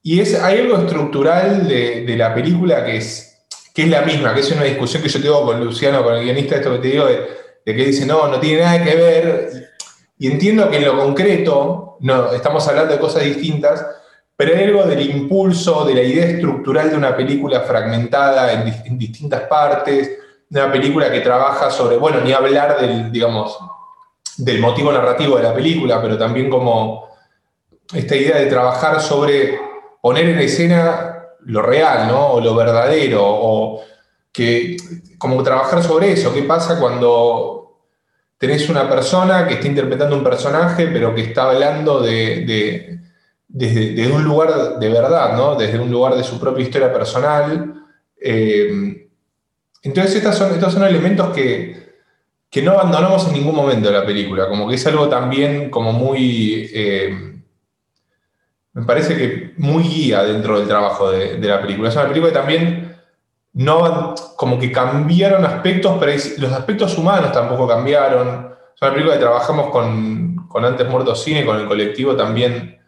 Y 0.02 0.20
es, 0.20 0.34
hay 0.42 0.60
algo 0.60 0.78
estructural 0.78 1.68
de, 1.68 2.06
de 2.06 2.16
la 2.16 2.32
película 2.32 2.86
que 2.86 2.96
es 2.96 3.29
que 3.74 3.82
es 3.82 3.88
la 3.88 4.02
misma, 4.02 4.34
que 4.34 4.40
es 4.40 4.50
una 4.50 4.64
discusión 4.64 5.02
que 5.02 5.08
yo 5.08 5.20
tengo 5.20 5.44
con 5.44 5.64
Luciano, 5.64 6.02
con 6.02 6.14
el 6.14 6.24
guionista, 6.24 6.56
esto 6.56 6.72
que 6.72 6.78
te 6.78 6.88
digo, 6.88 7.06
de, 7.06 7.26
que 7.64 7.72
dice, 7.72 8.06
no, 8.06 8.28
no 8.28 8.40
tiene 8.40 8.62
nada 8.62 8.82
que 8.82 8.96
ver. 8.96 9.70
Y 10.18 10.26
entiendo 10.26 10.68
que 10.70 10.78
en 10.78 10.84
lo 10.84 10.98
concreto, 10.98 11.96
no, 12.00 12.32
estamos 12.32 12.66
hablando 12.66 12.92
de 12.92 13.00
cosas 13.00 13.24
distintas, 13.24 13.86
pero 14.36 14.56
hay 14.56 14.64
algo 14.64 14.84
del 14.84 15.08
impulso, 15.08 15.84
de 15.84 15.94
la 15.94 16.02
idea 16.02 16.26
estructural 16.26 16.90
de 16.90 16.96
una 16.96 17.16
película 17.16 17.60
fragmentada 17.60 18.52
en, 18.52 18.98
distintas 18.98 19.42
partes, 19.42 20.10
de 20.48 20.60
una 20.62 20.72
película 20.72 21.12
que 21.12 21.20
trabaja 21.20 21.70
sobre, 21.70 21.96
bueno, 21.96 22.20
ni 22.22 22.32
hablar 22.32 22.80
del, 22.80 23.12
digamos, 23.12 23.58
del 24.38 24.58
motivo 24.58 24.90
narrativo 24.90 25.36
de 25.36 25.42
la 25.42 25.54
película, 25.54 26.00
pero 26.00 26.16
también 26.16 26.48
como 26.48 27.10
esta 27.92 28.16
idea 28.16 28.38
de 28.38 28.46
trabajar 28.46 29.00
sobre 29.00 29.58
poner 30.00 30.30
en 30.30 30.38
escena 30.38 31.09
lo 31.44 31.62
real, 31.62 32.08
¿no? 32.08 32.32
O 32.32 32.40
lo 32.40 32.54
verdadero, 32.54 33.22
o 33.24 33.82
que 34.32 34.76
como 35.18 35.42
trabajar 35.42 35.82
sobre 35.82 36.12
eso, 36.12 36.32
qué 36.32 36.42
pasa 36.42 36.78
cuando 36.78 37.78
tenés 38.38 38.68
una 38.68 38.88
persona 38.88 39.46
que 39.46 39.54
está 39.54 39.66
interpretando 39.66 40.16
un 40.16 40.24
personaje, 40.24 40.86
pero 40.86 41.14
que 41.14 41.22
está 41.22 41.50
hablando 41.50 42.00
de, 42.00 42.98
desde, 43.48 44.10
un 44.10 44.24
lugar 44.24 44.78
de 44.78 44.88
verdad, 44.88 45.36
¿no? 45.36 45.56
Desde 45.56 45.78
un 45.78 45.90
lugar 45.90 46.14
de 46.14 46.24
su 46.24 46.40
propia 46.40 46.64
historia 46.64 46.92
personal. 46.92 47.84
Eh, 48.20 49.08
entonces 49.82 50.16
estos 50.16 50.36
son, 50.36 50.54
estos 50.54 50.72
son 50.72 50.84
elementos 50.84 51.34
que, 51.34 51.80
no 52.62 52.72
abandonamos 52.72 53.26
en 53.28 53.34
ningún 53.34 53.54
momento 53.54 53.90
de 53.90 53.98
la 53.98 54.06
película, 54.06 54.48
como 54.48 54.68
que 54.68 54.76
es 54.76 54.86
algo 54.86 55.08
también 55.08 55.70
como 55.70 55.92
muy... 55.92 56.70
Eh, 56.72 57.29
me 58.72 58.84
parece 58.84 59.16
que 59.16 59.54
muy 59.58 59.82
guía 59.82 60.22
dentro 60.22 60.58
del 60.58 60.68
trabajo 60.68 61.10
de, 61.10 61.38
la 61.38 61.60
película. 61.60 61.88
Es 61.88 61.96
una 61.96 62.08
película 62.08 62.32
que 62.32 62.38
también 62.38 62.96
no, 63.52 64.14
como 64.36 64.58
que 64.58 64.70
cambiaron 64.70 65.44
aspectos, 65.44 65.96
pero 65.98 66.12
los 66.38 66.52
aspectos 66.52 66.96
humanos 66.96 67.32
tampoco 67.32 67.66
cambiaron. 67.66 68.54
Es 68.74 68.82
una 68.82 68.92
película 68.92 69.14
que 69.14 69.20
trabajamos 69.20 69.70
con, 69.70 70.46
con 70.48 70.64
Antes 70.64 70.88
Muertos 70.88 71.22
Cine, 71.22 71.44
con 71.44 71.58
el 71.58 71.66
colectivo 71.66 72.14
también 72.14 72.78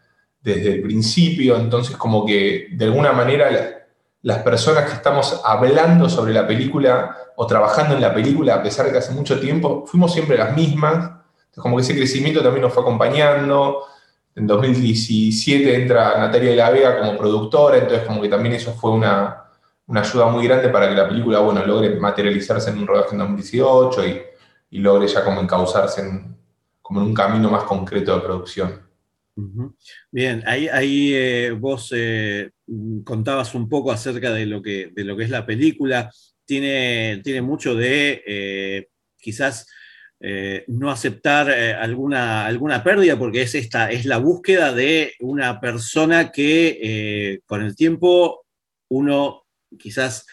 desde 0.40 0.74
el 0.74 0.82
principio, 0.82 1.56
entonces 1.56 1.96
como 1.96 2.26
que 2.26 2.68
de 2.72 2.84
alguna 2.84 3.12
manera 3.12 3.48
las 4.22 4.38
personas 4.38 4.86
que 4.86 4.96
estamos 4.96 5.40
hablando 5.44 6.08
sobre 6.08 6.32
la 6.32 6.46
película 6.46 7.16
o 7.36 7.46
trabajando 7.46 7.94
en 7.94 8.00
la 8.00 8.12
película, 8.12 8.56
a 8.56 8.62
pesar 8.62 8.86
de 8.86 8.92
que 8.92 8.98
hace 8.98 9.12
mucho 9.12 9.38
tiempo, 9.40 9.84
fuimos 9.86 10.12
siempre 10.12 10.36
las 10.36 10.54
mismas, 10.56 10.94
entonces 10.94 11.62
como 11.62 11.76
que 11.76 11.82
ese 11.82 11.96
crecimiento 11.96 12.42
también 12.42 12.62
nos 12.62 12.72
fue 12.72 12.82
acompañando, 12.82 13.84
en 14.34 14.46
2017 14.46 15.82
entra 15.82 16.18
Natalia 16.18 16.50
de 16.50 16.56
la 16.56 16.70
Vega 16.70 16.98
como 16.98 17.18
productora, 17.18 17.78
entonces 17.78 18.06
como 18.06 18.22
que 18.22 18.28
también 18.28 18.54
eso 18.54 18.72
fue 18.72 18.92
una, 18.92 19.44
ayuda 19.88 20.26
muy 20.28 20.46
grande 20.46 20.68
para 20.70 20.88
que 20.88 20.94
la 20.94 21.08
película, 21.08 21.40
bueno, 21.40 21.64
logre 21.66 21.94
materializarse 21.96 22.70
en 22.70 22.78
un 22.78 22.86
rodaje 22.86 23.12
en 23.12 23.18
2018 23.18 24.06
y, 24.06 24.22
logre 24.78 25.06
ya 25.06 25.22
como 25.22 25.42
encauzarse 25.42 26.00
en, 26.00 26.34
como 26.80 27.00
en 27.00 27.08
un 27.08 27.14
camino 27.14 27.50
más 27.50 27.64
concreto 27.64 28.14
de 28.14 28.22
producción. 28.22 28.80
Bien, 30.10 30.42
ahí, 30.46 30.68
ahí 30.68 31.12
eh, 31.14 31.50
vos 31.50 31.92
eh, 31.94 32.50
contabas 33.04 33.54
un 33.54 33.68
poco 33.68 33.92
acerca 33.92 34.32
de 34.32 34.46
lo 34.46 34.62
que, 34.62 34.90
de 34.94 35.04
lo 35.04 35.14
que 35.14 35.24
es 35.24 35.30
la 35.30 35.44
película. 35.44 36.10
Tiene, 36.46 37.20
tiene 37.22 37.42
mucho 37.42 37.74
de 37.74 38.22
eh, 38.26 38.88
quizás 39.18 39.66
eh, 40.24 40.62
no 40.68 40.88
aceptar 40.88 41.50
eh, 41.50 41.74
alguna, 41.74 42.46
alguna 42.46 42.84
pérdida, 42.84 43.18
porque 43.18 43.42
es, 43.42 43.56
esta, 43.56 43.90
es 43.90 44.06
la 44.06 44.18
búsqueda 44.18 44.72
de 44.72 45.14
una 45.18 45.60
persona 45.60 46.30
que 46.30 46.78
eh, 46.80 47.40
con 47.44 47.60
el 47.60 47.74
tiempo 47.74 48.46
uno 48.88 49.42
quizás 49.76 50.24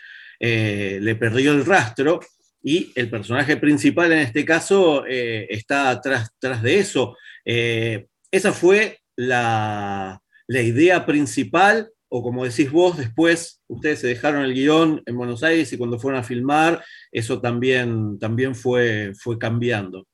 le 0.41 1.15
perdió 1.15 1.51
el 1.51 1.65
rastro 1.65 2.22
y 2.63 2.93
el 2.96 3.10
personaje 3.10 3.58
principal 3.58 4.12
en 4.13 4.19
este 4.19 4.46
caso 4.46 5.05
está 5.05 6.00
tras, 6.00 6.29
tras, 6.39 6.62
de 6.63 6.79
eso. 6.79 7.17
esa 7.43 8.53
fue 8.53 9.00
la, 9.17 10.22
la 10.48 10.62
idea 10.62 11.05
principal 11.05 11.91
o 12.10 12.24
como 12.24 12.44
decís 12.44 12.72
vos, 12.72 12.98
después 12.98 13.62
ustedes 13.68 14.00
se 14.00 14.08
dejaron 14.08 14.44
el 14.44 14.54
guion 14.54 15.01
en 15.06 15.16
Buenos 15.16 15.44
Aires 15.44 15.72
y 15.72 15.78
cuando 15.78 16.00
fueron 16.00 16.20
a 16.20 16.24
filmar, 16.24 16.84
eso 17.12 17.39
también, 17.39 18.18
también 18.18 18.56
fue, 18.56 19.13
fue 19.16 19.38
cambiando. 19.38 20.06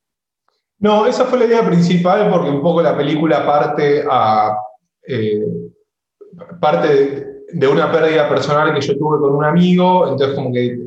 No, 0.78 1.06
esa 1.06 1.24
fue 1.24 1.38
la 1.38 1.46
idea 1.46 1.66
principal 1.66 2.30
porque 2.30 2.50
un 2.50 2.62
poco 2.62 2.82
la 2.82 2.96
película 2.96 3.46
parte, 3.46 4.04
a, 4.08 4.58
eh, 5.06 5.42
parte 6.60 7.44
de, 7.50 7.66
una 7.66 7.90
pérdida 7.90 8.28
personal 8.28 8.74
que 8.74 8.82
yo 8.82 8.98
tuve 8.98 9.18
con 9.18 9.34
un 9.34 9.44
amigo, 9.44 10.10
entonces 10.10 10.36
como 10.36 10.52
que 10.52 10.78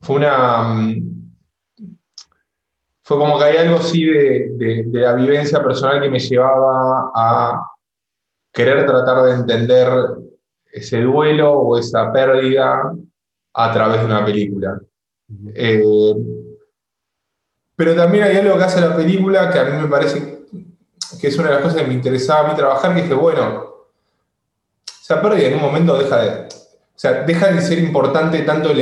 fue 0.00 0.16
una... 0.16 0.74
Mm, 0.74 1.16
fue 3.02 3.18
como 3.18 3.38
que 3.38 3.44
hay 3.44 3.56
algo 3.58 3.76
así 3.76 4.04
de, 4.04 4.50
de 4.56 5.00
la 5.00 5.14
vivencia 5.14 5.62
personal 5.62 6.02
que 6.02 6.10
me 6.10 6.18
llevaba 6.18 7.12
a 7.14 7.70
querer 8.52 8.84
tratar 8.84 9.22
de 9.22 9.32
entender 9.34 9.88
ese 10.76 11.00
duelo 11.00 11.52
o 11.52 11.78
esa 11.78 12.12
pérdida 12.12 12.92
a 13.54 13.72
través 13.72 14.00
de 14.00 14.06
una 14.06 14.24
película. 14.24 14.78
Eh, 15.54 16.14
pero 17.74 17.94
también 17.94 18.24
hay 18.24 18.36
algo 18.36 18.58
que 18.58 18.64
hace 18.64 18.80
la 18.80 18.94
película 18.94 19.50
que 19.50 19.58
a 19.58 19.64
mí 19.64 19.82
me 19.82 19.88
parece 19.88 20.46
que 21.20 21.28
es 21.28 21.38
una 21.38 21.48
de 21.48 21.54
las 21.54 21.62
cosas 21.62 21.80
que 21.80 21.86
me 21.86 21.94
interesaba 21.94 22.46
a 22.46 22.50
mí 22.50 22.56
trabajar, 22.56 22.94
que 22.94 23.00
es 23.00 23.08
que, 23.08 23.14
bueno, 23.14 23.64
esa 25.00 25.22
pérdida 25.22 25.48
en 25.48 25.54
un 25.54 25.62
momento 25.62 25.96
deja 25.96 26.18
de, 26.18 26.30
o 26.40 26.98
sea, 26.98 27.22
deja 27.22 27.48
de 27.48 27.60
ser 27.62 27.78
importante 27.78 28.40
tanto 28.42 28.72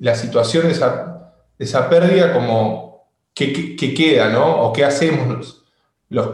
la 0.00 0.14
situación 0.14 0.64
de 0.64 0.72
esa, 0.72 1.34
esa 1.58 1.88
pérdida 1.88 2.32
como 2.32 3.06
qué 3.32 3.76
queda, 3.76 4.28
¿no? 4.28 4.62
O 4.62 4.72
qué 4.72 4.84
hacemos 4.84 5.62
los, 6.08 6.28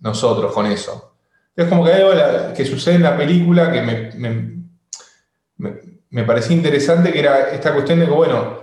nosotros 0.00 0.52
con 0.52 0.66
eso. 0.66 1.14
Es 1.54 1.66
como 1.66 1.84
que 1.84 1.92
hay 1.92 2.02
algo 2.02 2.54
que 2.54 2.64
sucede 2.64 2.94
en 2.94 3.02
la 3.02 3.16
película 3.16 3.70
que 3.70 3.82
me, 3.82 4.12
me, 4.12 4.61
parecía 6.24 6.56
interesante, 6.56 7.12
que 7.12 7.20
era 7.20 7.50
esta 7.50 7.72
cuestión 7.72 8.00
de 8.00 8.06
que, 8.06 8.12
bueno, 8.12 8.60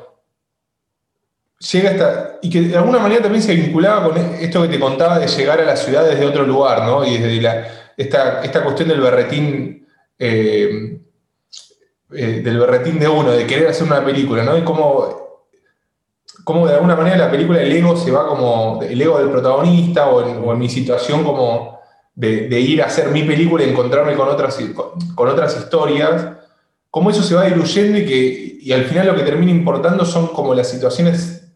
llega 1.72 1.92
hasta. 1.92 2.40
y 2.42 2.50
que 2.50 2.62
de 2.62 2.78
alguna 2.78 3.00
manera 3.00 3.24
también 3.24 3.44
se 3.44 3.56
vinculaba 3.56 4.06
con 4.06 4.18
esto 4.18 4.62
que 4.62 4.68
te 4.68 4.80
contaba 4.80 5.20
de 5.20 5.28
llegar 5.28 5.60
a 5.60 5.66
la 5.66 5.76
ciudad 5.76 6.06
desde 6.06 6.26
otro 6.26 6.46
lugar, 6.46 6.84
¿no? 6.84 7.06
Y 7.06 7.18
desde 7.18 7.42
la, 7.42 7.68
esta, 7.98 8.44
esta 8.44 8.64
cuestión 8.64 8.90
del 8.90 9.02
berretín. 9.02 9.88
Eh, 10.18 11.00
eh, 12.12 12.42
del 12.44 12.58
berretín 12.58 12.98
de 12.98 13.08
uno, 13.08 13.32
de 13.32 13.46
querer 13.46 13.68
hacer 13.68 13.86
una 13.86 14.04
película, 14.04 14.44
¿no? 14.44 14.58
Y 14.58 14.64
cómo, 14.64 15.46
cómo 16.44 16.66
de 16.68 16.74
alguna 16.74 16.96
manera 16.96 17.16
la 17.18 17.30
película, 17.30 17.62
el 17.62 17.72
ego 17.72 17.96
se 17.96 18.10
va 18.10 18.28
como, 18.28 18.82
el 18.82 19.00
ego 19.00 19.20
del 19.20 19.30
protagonista 19.30 20.08
o 20.08 20.52
en, 20.52 20.60
mi 20.60 20.70
situación 20.70 21.24
como 21.24 21.80
de, 22.16 22.60
ir 22.60 22.82
a 22.82 22.88
hacer 22.88 23.10
mi 23.10 23.22
película 23.24 23.64
y 23.64 23.70
encontrarme 23.70 24.16
con 24.16 24.28
otras, 24.28 24.58
con 25.14 25.28
otras 25.28 25.56
historias, 25.56 26.30
cómo 26.90 27.10
eso 27.10 27.24
se 27.24 27.36
va 27.36 27.46
diluyendo 27.46 27.98
y 27.98 28.06
que 28.06 28.50
y 28.62 28.74
al 28.74 28.86
final 28.86 29.08
lo 29.08 29.16
que 29.16 29.24
termina 29.24 29.52
importando 29.52 30.06
son 30.06 30.28
como 30.28 30.54
las 30.54 30.70
situaciones 30.70 31.50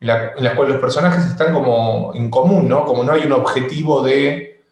en, 0.00 0.06
las 0.06 0.54
cuales 0.54 0.74
los 0.74 0.80
personajes 0.80 1.24
están 1.24 1.54
como 1.54 2.12
en 2.14 2.28
común, 2.28 2.68
¿no? 2.68 2.84
Como 2.84 3.04
no 3.04 3.12
hay 3.12 3.22
un 3.22 3.32
objetivo 3.32 4.02
de 4.02 4.62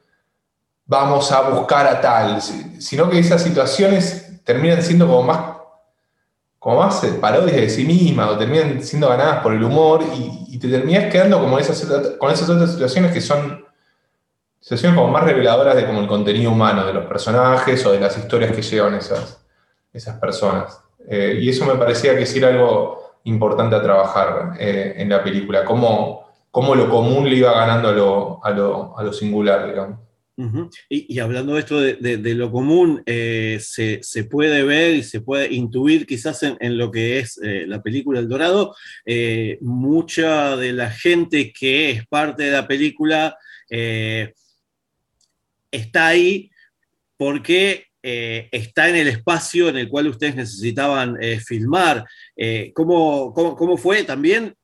vamos 0.86 1.30
a 1.32 1.48
buscar 1.50 1.86
a 1.86 2.00
tal, 2.00 2.42
sino 2.42 3.08
que 3.08 3.18
esas 3.18 3.42
situaciones 3.42 4.42
terminan 4.44 4.82
siendo 4.82 5.06
como 5.06 5.22
más 5.22 5.38
como 6.58 6.76
más 6.76 7.02
parodias 7.20 7.56
de 7.56 7.70
sí 7.70 7.84
mismas 7.86 8.28
o 8.28 8.36
terminan 8.36 8.82
siendo 8.82 9.08
ganadas 9.08 9.42
por 9.42 9.54
el 9.54 9.64
humor 9.64 10.04
y, 10.14 10.58
te 10.58 10.68
terminas 10.68 11.10
quedando 11.10 11.40
como 11.40 11.58
esas, 11.58 11.86
con 12.18 12.30
esas 12.30 12.50
otras 12.50 12.72
situaciones 12.72 13.12
que 13.12 13.22
son 13.22 13.64
situaciones 14.60 14.98
como 14.98 15.10
más 15.10 15.24
reveladoras 15.24 15.74
de 15.74 15.86
como 15.86 16.00
el 16.00 16.06
contenido 16.06 16.50
humano 16.50 16.84
de 16.84 16.92
los 16.92 17.06
personajes 17.06 17.86
o 17.86 17.92
de 17.92 18.00
las 18.00 18.18
historias 18.18 18.52
que 18.54 18.60
llevan 18.60 18.94
esas, 18.94 19.39
esas 19.92 20.18
personas. 20.18 20.80
Eh, 21.08 21.38
y 21.40 21.48
eso 21.48 21.64
me 21.66 21.76
parecía 21.76 22.16
que 22.16 22.26
sí 22.26 22.38
era 22.38 22.48
algo 22.48 23.16
importante 23.24 23.76
a 23.76 23.82
trabajar 23.82 24.56
eh, 24.58 24.94
en 24.96 25.08
la 25.08 25.22
película, 25.22 25.64
cómo, 25.64 26.26
cómo, 26.50 26.74
lo 26.74 26.88
común 26.88 27.28
le 27.28 27.36
iba 27.36 27.52
ganando 27.52 27.88
a 28.42 28.50
lo, 28.50 28.96
a 28.96 29.02
lo, 29.02 29.12
singular, 29.12 29.68
digamos. 29.68 29.98
y, 30.88 31.18
hablando 31.18 31.54
de 31.54 31.60
esto 31.60 31.80
de, 31.80 32.34
lo 32.34 32.50
común, 32.50 33.02
eh, 33.04 33.58
se, 33.60 34.00
se, 34.02 34.24
puede 34.24 34.62
ver 34.62 34.94
y 34.94 35.02
se 35.02 35.20
puede 35.20 35.52
intuir 35.52 36.06
quizás 36.06 36.42
en 36.42 36.78
lo 36.78 36.90
que 36.90 37.18
es 37.18 37.38
la 37.42 37.82
película 37.82 38.20
El 38.20 38.28
Dorado, 38.28 38.74
mucha 39.60 40.56
de 40.56 40.72
la 40.72 40.90
gente 40.90 41.52
que 41.52 41.90
es 41.90 42.06
parte 42.06 42.44
de 42.44 42.52
la 42.52 42.66
película 42.66 43.36
está 45.70 46.06
ahí 46.06 46.50
porque 47.16 47.89
eh, 48.02 48.48
está 48.50 48.88
en 48.88 48.96
el 48.96 49.08
espacio 49.08 49.68
en 49.68 49.76
el 49.76 49.88
cual 49.88 50.06
ustedes 50.06 50.34
necesitaban 50.34 51.16
eh, 51.20 51.38
filmar. 51.38 52.06
Eh, 52.34 52.72
¿cómo, 52.74 53.76
fue 53.76 54.04
también 54.04 54.54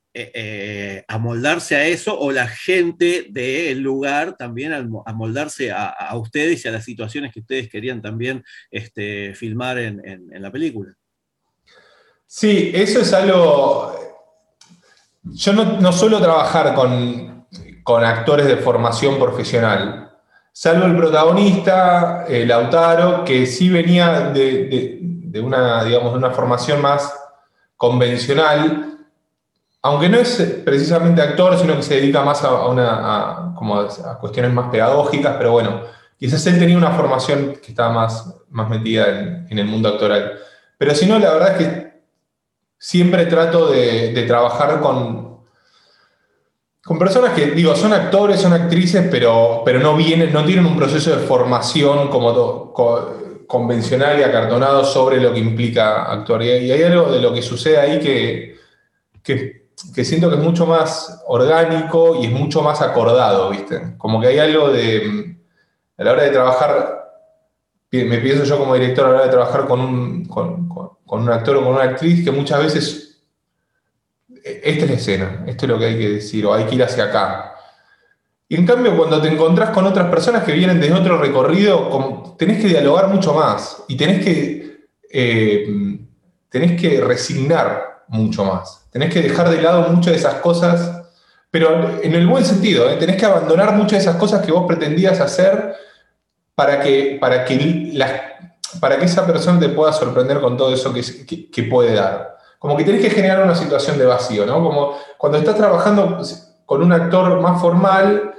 amoldarse 1.09 1.77
a 1.77 1.87
eso 1.87 2.19
o 2.19 2.33
la 2.33 2.49
gente 2.49 3.27
del 3.29 3.81
lugar 3.81 4.35
también 4.39 4.73
amoldarse 5.05 5.71
a, 5.71 6.17
ustedes 6.17 6.65
y 6.65 6.69
a 6.69 6.71
las 6.71 6.85
situaciones 6.85 7.35
que 7.35 7.41
ustedes 7.41 7.69
querían 7.69 8.01
también 8.01 8.43
este, 8.71 9.35
filmar 9.35 9.79
en, 9.79 10.31
la 10.31 10.51
película? 10.51 10.95
Sí, 12.27 12.71
eso 12.75 13.01
es 13.01 13.13
algo... 13.13 13.95
Yo 15.23 15.53
no, 15.53 15.93
suelo 15.93 16.19
trabajar 16.21 16.75
con, 16.75 17.47
con 17.83 18.03
actores 18.03 18.47
de 18.47 18.57
formación 18.57 19.19
profesional 19.19 20.06
salvo 20.59 20.87
el 20.87 20.97
protagonista, 20.97 22.25
eh, 22.27 22.47
Lautaro, 22.47 23.27
que 23.27 23.45
sí 23.45 23.69
venía 23.69 24.31
de, 24.31 25.39
una, 25.45 25.85
digamos, 25.85 26.13
de 26.13 26.19
una 26.19 26.31
formación 26.31 26.81
más 26.81 27.15
convencional, 27.77 28.97
aunque 29.83 30.09
no 30.09 30.17
es 30.17 30.63
precisamente 30.65 31.21
actor, 31.21 31.59
sino 31.59 31.77
que 31.77 31.83
se 31.83 31.97
dedica 31.97 32.23
más 32.23 32.43
a, 32.43 32.69
una, 32.69 33.53
como 33.55 33.79
a, 33.79 34.19
cuestiones 34.19 34.51
más 34.51 34.71
pedagógicas, 34.71 35.35
pero 35.37 35.53
bueno, 35.53 35.83
quizás 36.19 36.47
él 36.47 36.59
tenía 36.59 36.79
una 36.79 36.93
formación 36.93 37.57
que 37.63 37.73
estaba 37.73 37.93
más, 37.93 38.35
más 38.49 38.71
metida 38.71 39.11
en, 39.51 39.59
el 39.59 39.67
mundo 39.67 39.91
actoral. 39.91 40.39
Pero 40.79 40.95
si 40.95 41.05
no, 41.05 41.19
la 41.19 41.35
verdad 41.35 41.61
es 41.61 41.67
que 41.67 42.01
siempre 42.79 43.27
trato 43.27 43.71
de 43.71 44.25
trabajar 44.27 44.81
con, 44.81 45.26
con 46.87 47.01
personas 47.01 47.33
que, 47.33 47.51
digo, 47.51 47.75
son 47.75 47.93
actores, 47.93 48.41
son 48.41 48.53
actrices, 48.53 49.09
pero, 49.11 49.63
pero 49.65 49.81
no, 49.81 49.97
vienen, 49.97 50.33
no 50.33 50.45
tienen 50.45 50.65
un 50.67 50.77
proceso 50.77 51.11
de 51.11 51.27
formación 51.27 52.07
como 52.07 52.73
convencional 53.49 54.21
y 54.21 54.23
acartonado 54.23 54.85
sobre 54.85 55.21
lo 55.21 55.35
que 55.35 55.41
implica 55.41 56.05
actuar. 56.05 56.45
Y 56.45 56.71
hay 56.71 56.83
algo 56.85 57.11
de 57.11 57.21
lo 57.21 57.35
que 57.35 57.43
sucede 57.43 57.79
ahí 57.79 57.99
que, 57.99 58.57
que, 59.21 60.05
siento 60.05 60.31
que 60.31 60.37
es 60.37 60.41
mucho 60.41 60.65
más 60.65 61.25
orgánico 61.27 62.23
y 62.23 62.27
es 62.27 62.31
mucho 62.31 62.63
más 62.63 62.81
acordado, 62.81 63.51
¿viste? 63.51 63.97
Como 63.99 64.21
que 64.21 64.29
hay 64.29 64.39
algo 64.39 64.69
de, 64.69 65.37
a 65.99 66.05
la 66.05 66.13
hora 66.13 66.23
de 66.23 66.31
trabajar, 66.31 67.11
me 67.91 68.19
pienso 68.19 68.45
yo 68.45 68.61
como 68.61 68.75
director 68.75 69.07
a 69.07 69.09
la 69.09 69.15
hora 69.17 69.25
de 69.25 69.33
trabajar 69.33 69.67
con 69.67 69.81
un, 69.81 70.25
con, 70.27 70.69
con 70.69 71.23
un 71.23 71.31
actor 71.31 71.57
o 71.57 71.65
con 71.65 71.75
una 71.75 71.83
actriz, 71.83 72.25
que 72.25 72.31
muchas 72.31 72.63
veces 72.63 73.06
esta 74.47 74.85
es 74.85 74.91
la 74.91 74.97
escena, 74.97 75.45
esto 75.47 75.65
es 75.65 75.71
lo 75.71 75.79
que 75.79 75.87
hay 75.87 75.99
que 75.99 76.09
decir, 76.09 76.47
o 76.47 76.55
hay 76.55 76.65
que 76.65 76.77
ir 76.77 76.83
hacia 76.85 77.05
acá. 77.05 77.55
Y 78.49 78.55
en 78.55 78.65
cambio, 78.65 78.97
cuando 78.97 79.21
te 79.21 79.29
encontrás 79.29 79.71
con 79.71 79.85
otras 79.87 80.09
personas 80.09 80.45
que 80.45 80.53
vienen 80.53 80.81
desde 80.81 80.95
otro 80.95 81.19
recorrido, 81.19 82.37
tenés 82.39 82.63
que 82.63 82.69
dialogar 82.69 83.09
mucho 83.09 83.35
más 83.35 83.83
y 83.89 83.97
tenés 83.97 84.25
que, 84.25 84.87
eh, 85.11 85.99
tenés 86.49 86.81
que 86.81 87.01
resignar 87.01 88.05
mucho 88.07 88.45
más. 88.45 88.87
Tenés 88.93 89.13
que 89.13 89.21
dejar 89.21 89.51
de 89.51 89.61
lado 89.61 89.89
muchas 89.89 90.13
de 90.13 90.19
esas 90.21 90.35
cosas, 90.35 91.09
pero 91.51 92.01
en 92.01 92.15
el 92.15 92.27
buen 92.29 92.45
sentido, 92.45 92.89
¿eh? 92.89 92.97
tenés 92.97 93.17
que 93.17 93.27
abandonar 93.27 93.73
muchas 93.73 93.93
de 93.93 94.11
esas 94.11 94.17
cosas 94.17 94.47
que 94.47 94.53
vos 94.53 94.65
pretendías 94.67 95.19
hacer 95.21 95.75
para 96.55 96.81
que, 96.81 97.19
para 97.21 97.45
que, 97.45 97.99
para 98.79 98.97
que 98.97 99.07
esa 99.07 99.27
persona 99.27 99.59
te 99.59 99.71
pueda 99.71 99.93
sorprender 99.93 100.41
con 100.41 100.57
todo 100.57 100.73
eso 100.73 100.95
que 100.95 101.63
puede 101.65 101.95
dar 101.95 102.36
como 102.67 102.77
que 102.77 102.85
tenés 102.85 103.01
que 103.01 103.11
generar 103.11 103.45
una 103.45 103.55
situación 103.55 103.97
de 103.97 104.07
vacío, 104.07 104.45
¿no? 104.45 104.55
Como 104.61 104.99
cuando 105.17 105.39
estás 105.39 105.55
trabajando 105.55 106.21
con 106.65 106.83
un 106.83 106.93
actor 106.93 107.41
más 107.41 107.61
formal, 107.61 108.35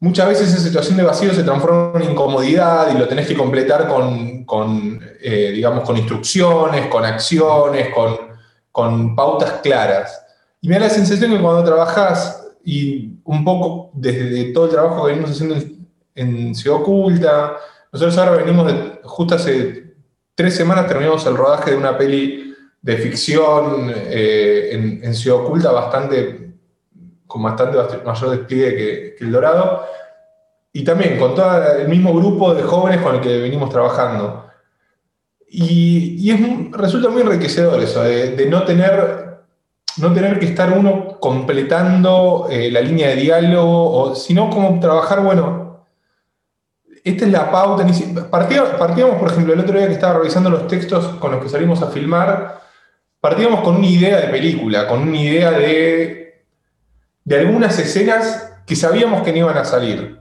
muchas 0.00 0.26
veces 0.26 0.48
esa 0.48 0.60
situación 0.60 0.96
de 0.96 1.04
vacío 1.04 1.32
se 1.32 1.44
transforma 1.44 2.00
en 2.00 2.10
incomodidad 2.10 2.92
y 2.92 2.98
lo 2.98 3.06
tenés 3.06 3.28
que 3.28 3.36
completar 3.36 3.86
con, 3.86 5.00
eh, 5.22 5.52
digamos, 5.54 5.84
con 5.84 5.96
instrucciones, 5.96 6.88
con 6.88 7.04
acciones, 7.04 7.90
con, 8.72 9.14
pautas 9.14 9.60
claras. 9.62 10.26
Y 10.60 10.66
me 10.66 10.74
da 10.74 10.86
la 10.86 10.90
sensación 10.90 11.30
que 11.30 11.40
cuando 11.40 11.62
trabajás, 11.62 12.44
y 12.64 13.20
un 13.22 13.44
poco 13.44 13.92
desde 13.94 14.52
todo 14.52 14.64
el 14.64 14.70
trabajo 14.72 15.04
que 15.04 15.12
venimos 15.12 15.30
haciendo 15.30 15.54
en, 16.16 16.54
Ciudad 16.56 16.80
Oculta, 16.80 17.52
nosotros 17.92 18.18
ahora 18.18 18.42
venimos, 18.42 18.72
justo 19.04 19.36
hace 19.36 19.94
tres 20.34 20.56
semanas 20.56 20.88
terminamos 20.88 21.24
el 21.26 21.36
rodaje 21.36 21.70
de 21.70 21.76
una 21.76 21.96
peli 21.96 22.51
de 22.82 22.96
ficción 22.96 23.92
eh, 23.94 25.00
en, 25.02 25.14
Ciudad 25.14 25.40
Oculta 25.40 25.70
bastante, 25.70 26.54
con 27.26 27.42
bastante 27.42 27.78
mayor 28.04 28.30
despliegue 28.30 28.76
que, 29.16 29.24
El 29.24 29.30
Dorado, 29.30 29.84
y 30.72 30.82
también 30.82 31.16
con 31.18 31.34
todo 31.34 31.74
el 31.74 31.88
mismo 31.88 32.12
grupo 32.12 32.54
de 32.54 32.62
jóvenes 32.62 33.00
con 33.00 33.14
el 33.14 33.20
que 33.20 33.40
venimos 33.40 33.70
trabajando. 33.70 34.46
Y, 35.48 36.30
es, 36.30 36.40
resulta 36.72 37.08
muy 37.08 37.22
enriquecedor 37.22 37.80
eso, 37.80 38.02
de, 38.02 38.46
no, 38.50 38.64
tener, 38.64 39.42
no 39.98 40.12
tener 40.12 40.40
que 40.40 40.46
estar 40.46 40.76
uno 40.76 41.20
completando 41.20 42.48
eh, 42.50 42.70
la 42.70 42.80
línea 42.80 43.08
de 43.10 43.16
diálogo, 43.16 44.16
sino 44.16 44.50
como 44.50 44.80
trabajar, 44.80 45.22
bueno, 45.22 45.86
esta 47.04 47.26
es 47.26 47.32
la 47.32 47.50
pauta. 47.50 47.86
Partíamos, 48.30 49.16
por 49.16 49.30
ejemplo, 49.30 49.52
el 49.52 49.60
otro 49.60 49.76
día 49.76 49.86
que 49.86 49.94
estaba 49.94 50.18
revisando 50.18 50.50
los 50.50 50.66
textos 50.66 51.06
con 51.20 51.32
los 51.32 51.42
que 51.42 51.48
salimos 51.48 51.82
a 51.82 51.88
filmar, 51.88 52.61
partíamos 53.22 53.60
con 53.60 53.76
una 53.76 53.86
idea 53.86 54.20
de 54.20 54.26
película, 54.26 54.88
con 54.88 55.02
una 55.02 55.16
idea 55.16 55.52
de, 55.52 56.42
de 57.24 57.38
algunas 57.38 57.78
escenas 57.78 58.52
que 58.66 58.74
sabíamos 58.74 59.22
que 59.22 59.30
no 59.30 59.38
iban 59.38 59.56
a 59.56 59.64
salir. 59.64 60.18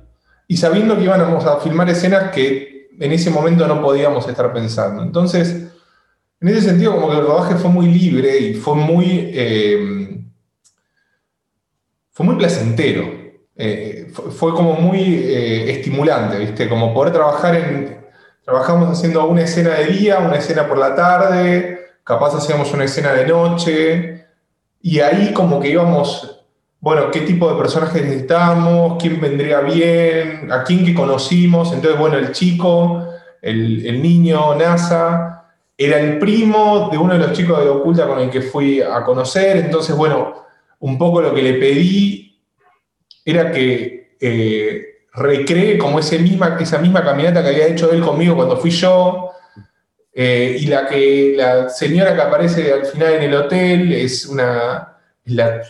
Y 0.47 0.57
sabiendo 0.57 0.95
que 0.95 1.05
íbamos 1.05 1.43
a 1.45 1.59
filmar 1.61 1.89
escenas 1.89 2.31
que 2.31 2.89
en 2.99 3.11
ese 3.11 3.31
momento 3.31 3.67
no 3.67 3.81
podíamos 3.81 4.27
estar 4.27 4.53
pensando. 4.53 5.01
Entonces, 5.01 5.71
en 6.39 6.47
ese 6.47 6.61
sentido, 6.61 6.93
como 6.93 7.09
que 7.09 7.17
el 7.17 7.25
rodaje 7.25 7.55
fue 7.55 7.71
muy 7.71 7.87
libre 7.87 8.37
y 8.37 8.53
fue 8.53 8.75
muy, 8.75 9.31
eh, 9.33 10.23
fue 12.11 12.23
muy 12.23 12.35
placentero. 12.35 13.19
Eh, 13.55 14.11
fue, 14.13 14.51
como 14.53 14.73
muy 14.73 15.01
eh, 15.01 15.71
estimulante, 15.71 16.37
¿viste? 16.37 16.69
Como 16.69 16.93
poder 16.93 17.13
trabajar 17.13 17.55
en. 17.55 17.99
Trabajamos 18.45 18.95
haciendo 18.95 19.25
una 19.25 19.41
escena 19.41 19.71
de 19.71 19.85
día, 19.85 20.19
una 20.19 20.35
escena 20.35 20.67
por 20.67 20.77
la 20.77 20.95
tarde, 20.95 21.80
capaz 22.03 22.35
hacíamos 22.35 22.73
una 22.73 22.85
escena 22.85 23.13
de 23.13 23.25
noche, 23.25 24.25
y 24.81 24.99
ahí 24.99 25.33
como 25.33 25.59
que 25.59 25.69
íbamos, 25.69 26.43
bueno, 26.79 27.11
qué 27.11 27.21
tipo 27.21 27.51
de 27.51 27.57
personajes 27.57 28.03
necesitamos, 28.03 29.01
quién 29.01 29.21
vendría 29.21 29.61
bien, 29.61 30.51
a 30.51 30.63
quién 30.63 30.85
que 30.85 30.93
conocimos, 30.93 31.71
entonces, 31.73 31.99
bueno, 31.99 32.17
el 32.17 32.31
chico, 32.31 33.07
el, 33.41 34.01
niño, 34.01 34.55
NASA, 34.55 35.45
era 35.77 35.99
el 35.99 36.19
primo 36.19 36.89
de 36.91 36.97
uno 36.97 37.13
de 37.13 37.19
los 37.19 37.33
chicos 37.33 37.63
de 37.63 37.69
Oculta 37.69 38.07
con 38.07 38.19
el 38.19 38.29
que 38.29 38.41
fui 38.41 38.81
a 38.81 39.03
conocer, 39.03 39.57
entonces, 39.57 39.95
bueno, 39.95 40.33
un 40.79 40.97
poco 40.97 41.21
lo 41.21 41.33
que 41.33 41.43
le 41.43 41.53
pedí 41.53 42.39
era 43.23 43.51
que 43.51 44.15
eh, 44.19 44.91
recree 45.13 45.77
como 45.77 45.99
misma, 45.99 46.57
esa 46.59 46.79
misma 46.79 47.03
caminata 47.03 47.43
que 47.43 47.49
había 47.49 47.67
hecho 47.67 47.91
él 47.91 48.01
conmigo 48.01 48.35
cuando 48.35 48.57
fui 48.57 48.71
yo, 48.71 49.31
eh, 50.13 50.57
y 50.59 50.67
la, 50.67 50.87
que, 50.87 51.33
la 51.37 51.69
señora 51.69 52.13
que 52.13 52.21
aparece 52.21 52.73
al 52.73 52.85
final 52.85 53.13
en 53.13 53.23
el 53.23 53.33
hotel 53.33 53.93
es 53.93 54.25
una 54.25 54.97
la 55.25 55.61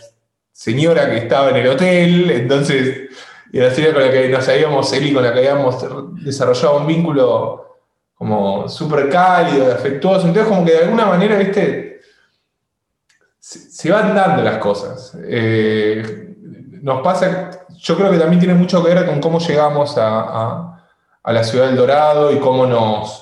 señora 0.52 1.10
que 1.10 1.18
estaba 1.18 1.50
en 1.50 1.58
el 1.58 1.68
hotel, 1.68 2.32
entonces, 2.32 3.10
y 3.52 3.60
la 3.60 3.72
señora 3.72 3.94
con 3.94 4.04
la 4.04 4.12
que 4.12 4.30
nos 4.30 4.48
habíamos, 4.48 4.94
él 4.94 5.14
con 5.14 5.24
la 5.24 5.34
que 5.34 5.40
habíamos 5.40 5.86
desarrollado 6.24 6.78
un 6.78 6.88
vínculo 6.88 7.80
como 8.14 8.70
súper 8.70 9.10
cálido, 9.10 9.72
afectuoso, 9.72 10.28
entonces 10.28 10.48
como 10.48 10.66
que 10.66 10.74
de 10.74 10.84
alguna 10.84 11.06
manera, 11.08 11.38
viste, 11.38 12.02
se, 13.40 13.92
van 13.92 14.14
dando 14.14 14.44
las 14.44 14.58
cosas. 14.60 15.18
Eh, 15.24 16.36
nos 16.82 17.02
pasa, 17.02 17.66
yo 17.78 17.98
creo 17.98 18.12
que 18.12 18.20
también 18.20 18.40
tiene 18.40 18.54
mucho 18.54 18.84
que 18.84 18.94
ver 18.94 19.06
con 19.06 19.20
cómo 19.20 19.40
llegamos 19.40 19.98
a, 19.98 20.78
a 21.24 21.34
la 21.34 21.44
ciudad 21.44 21.68
del 21.68 21.76
Dorado 21.76 22.32
y 22.32 22.40
cómo 22.40 22.66
nos 22.66 23.21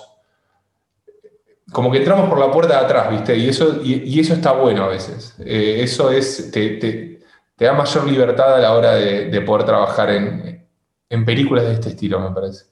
como 1.71 1.91
que 1.91 1.99
entramos 1.99 2.29
por 2.29 2.39
la 2.39 2.51
puerta 2.51 2.79
de 2.79 2.85
atrás, 2.85 3.11
¿viste? 3.11 3.37
Y 3.37 3.47
eso, 3.47 3.81
y, 3.83 4.19
eso 4.19 4.33
está 4.33 4.53
bueno 4.53 4.85
a 4.85 4.87
veces. 4.87 5.35
Eh, 5.39 5.79
eso 5.81 6.11
es, 6.11 6.51
te, 6.51 7.19
da 7.57 7.73
mayor 7.73 8.07
libertad 8.07 8.55
a 8.55 8.59
la 8.59 8.73
hora 8.73 8.95
de, 8.95 9.41
poder 9.41 9.65
trabajar 9.65 10.09
en, 10.09 11.25
películas 11.25 11.65
de 11.65 11.73
este 11.73 11.89
estilo, 11.89 12.19
me 12.19 12.31
parece. 12.33 12.65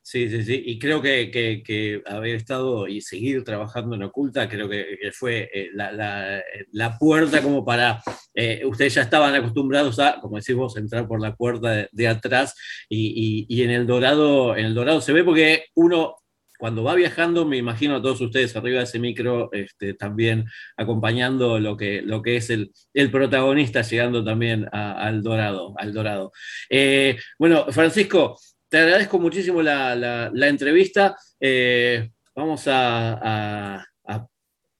Sí, 0.00 0.30
sí, 0.30 0.42
sí. 0.42 0.62
Y 0.64 0.78
creo 0.78 1.02
que, 1.02 2.02
haber 2.06 2.36
estado 2.36 2.88
y 2.88 3.02
seguir 3.02 3.44
trabajando 3.44 3.94
en 3.94 4.04
Oculta, 4.04 4.48
creo 4.48 4.68
que, 4.68 5.10
fue 5.12 5.50
eh, 5.52 5.68
la, 5.72 6.98
puerta 6.98 7.42
como 7.42 7.64
para. 7.64 8.02
Eh, 8.34 8.62
ustedes 8.64 8.94
ya 8.94 9.02
estaban 9.02 9.34
acostumbrados 9.34 9.98
a, 9.98 10.18
como 10.20 10.36
decís 10.36 10.54
vos, 10.54 10.76
entrar 10.76 11.06
por 11.06 11.20
la 11.20 11.36
puerta 11.36 11.86
de, 11.90 12.08
atrás 12.08 12.54
y, 12.88 13.46
y, 13.48 13.62
en 13.62 13.70
el 13.70 13.86
Dorado, 13.86 14.56
en 14.56 14.64
el 14.66 14.74
Dorado 14.74 15.00
se 15.00 15.12
ve 15.12 15.24
porque 15.24 15.66
uno 15.74 16.16
cuando 16.64 16.82
va 16.82 16.94
viajando, 16.94 17.44
me 17.44 17.58
imagino 17.58 17.96
a 17.96 18.00
todos 18.00 18.22
ustedes 18.22 18.56
arriba 18.56 18.78
de 18.78 18.84
ese 18.84 18.98
micro 18.98 19.50
este, 19.52 19.92
también 19.92 20.46
acompañando 20.78 21.60
lo 21.60 21.76
que, 21.76 22.00
lo 22.00 22.22
que 22.22 22.36
es 22.36 22.48
el, 22.48 22.70
protagonista 23.12 23.82
llegando 23.82 24.24
también 24.24 24.66
al 24.72 25.22
Dorado. 25.22 25.74
Al 25.76 25.92
dorado. 25.92 26.32
Eh, 26.70 27.18
bueno, 27.38 27.66
Francisco, 27.70 28.38
te 28.70 28.78
agradezco 28.78 29.18
muchísimo 29.18 29.60
la, 29.60 30.30
entrevista. 30.34 31.14
Eh, 31.38 32.08
vamos 32.34 32.64
a, 32.66 33.86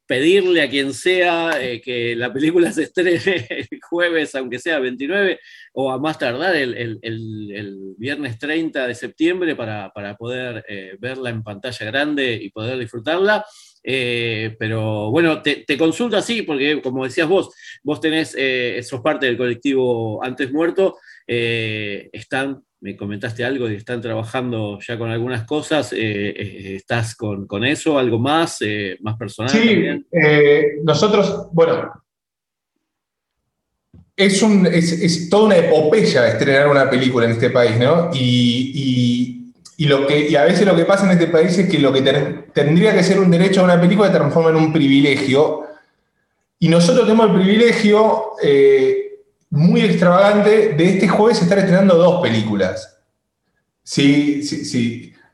pedirle 0.06 0.62
a 0.62 0.68
quien 0.68 0.92
sea 0.92 1.52
eh, 1.60 1.80
que 1.80 2.14
la 2.14 2.32
película 2.32 2.72
se 2.72 2.84
estrene 2.84 3.46
el 3.50 3.80
jueves, 3.88 4.34
aunque 4.34 4.58
sea 4.58 4.78
29, 4.78 5.40
o 5.72 5.90
a 5.90 5.98
más 5.98 6.18
tardar 6.18 6.54
el, 6.56 7.00
viernes 7.96 8.38
30 8.38 8.86
de 8.86 8.94
septiembre 8.94 9.56
para, 9.56 9.92
poder 10.18 10.64
eh, 10.68 10.96
verla 10.98 11.30
en 11.30 11.42
pantalla 11.42 11.86
grande 11.86 12.34
y 12.34 12.50
poder 12.50 12.78
disfrutarla. 12.78 13.44
Pero 13.84 15.10
bueno, 15.10 15.42
te, 15.42 15.76
consulto 15.76 16.16
así, 16.16 16.42
porque 16.42 16.80
como 16.82 17.04
decías 17.04 17.28
vos, 17.28 17.54
vos 17.82 18.00
tenés, 18.00 18.36
sos 18.86 19.00
parte 19.00 19.26
del 19.26 19.36
colectivo 19.36 20.24
Antes 20.24 20.50
Muerto, 20.52 20.96
están 21.26 22.62
me 22.84 22.98
comentaste 22.98 23.42
algo 23.42 23.64
de 23.64 23.72
que 23.72 23.78
están 23.78 24.02
trabajando 24.02 24.78
ya 24.86 24.98
con 24.98 25.10
algunas 25.10 25.44
cosas. 25.44 25.94
Eh, 25.94 25.96
eh, 25.96 26.76
¿Estás 26.76 27.16
con, 27.16 27.64
eso? 27.64 27.98
¿Algo 27.98 28.18
más? 28.18 28.58
Eh, 28.60 28.98
¿Más 29.00 29.16
personal? 29.16 29.50
Sí, 29.50 29.86
nosotros, 30.82 31.48
bueno, 31.52 31.90
es, 34.14 34.42
un, 34.42 34.66
es, 34.66 35.30
toda 35.30 35.46
una 35.46 35.56
epopeya 35.56 36.28
estrenar 36.28 36.68
una 36.68 36.90
película 36.90 37.24
en 37.24 37.32
este 37.32 37.48
país, 37.48 37.78
¿no? 37.78 38.10
Y, 38.12 39.43
lo 39.78 40.06
que, 40.06 40.36
a 40.38 40.44
veces 40.44 40.66
lo 40.66 40.76
que 40.76 40.84
pasa 40.84 41.04
en 41.06 41.12
este 41.12 41.26
país 41.26 41.56
es 41.58 41.68
que 41.68 41.78
lo 41.78 41.92
que 41.92 42.02
tendría 42.52 42.94
que 42.94 43.02
ser 43.02 43.18
un 43.18 43.30
derecho 43.30 43.60
a 43.60 43.64
una 43.64 43.80
película 43.80 44.08
se 44.08 44.14
transforma 44.14 44.50
en 44.50 44.56
un 44.56 44.72
privilegio. 44.72 45.64
Y 46.58 46.68
nosotros 46.68 47.06
tenemos 47.06 47.30
el 47.30 47.36
privilegio 47.36 48.32
muy 49.50 49.82
extravagante 49.82 50.74
de 50.74 50.84
este 50.84 51.08
jueves 51.08 51.42
estar 51.42 51.58
estrenando 51.58 51.96
dos 51.96 52.22
películas. 52.22 52.98
Si, 53.82 54.42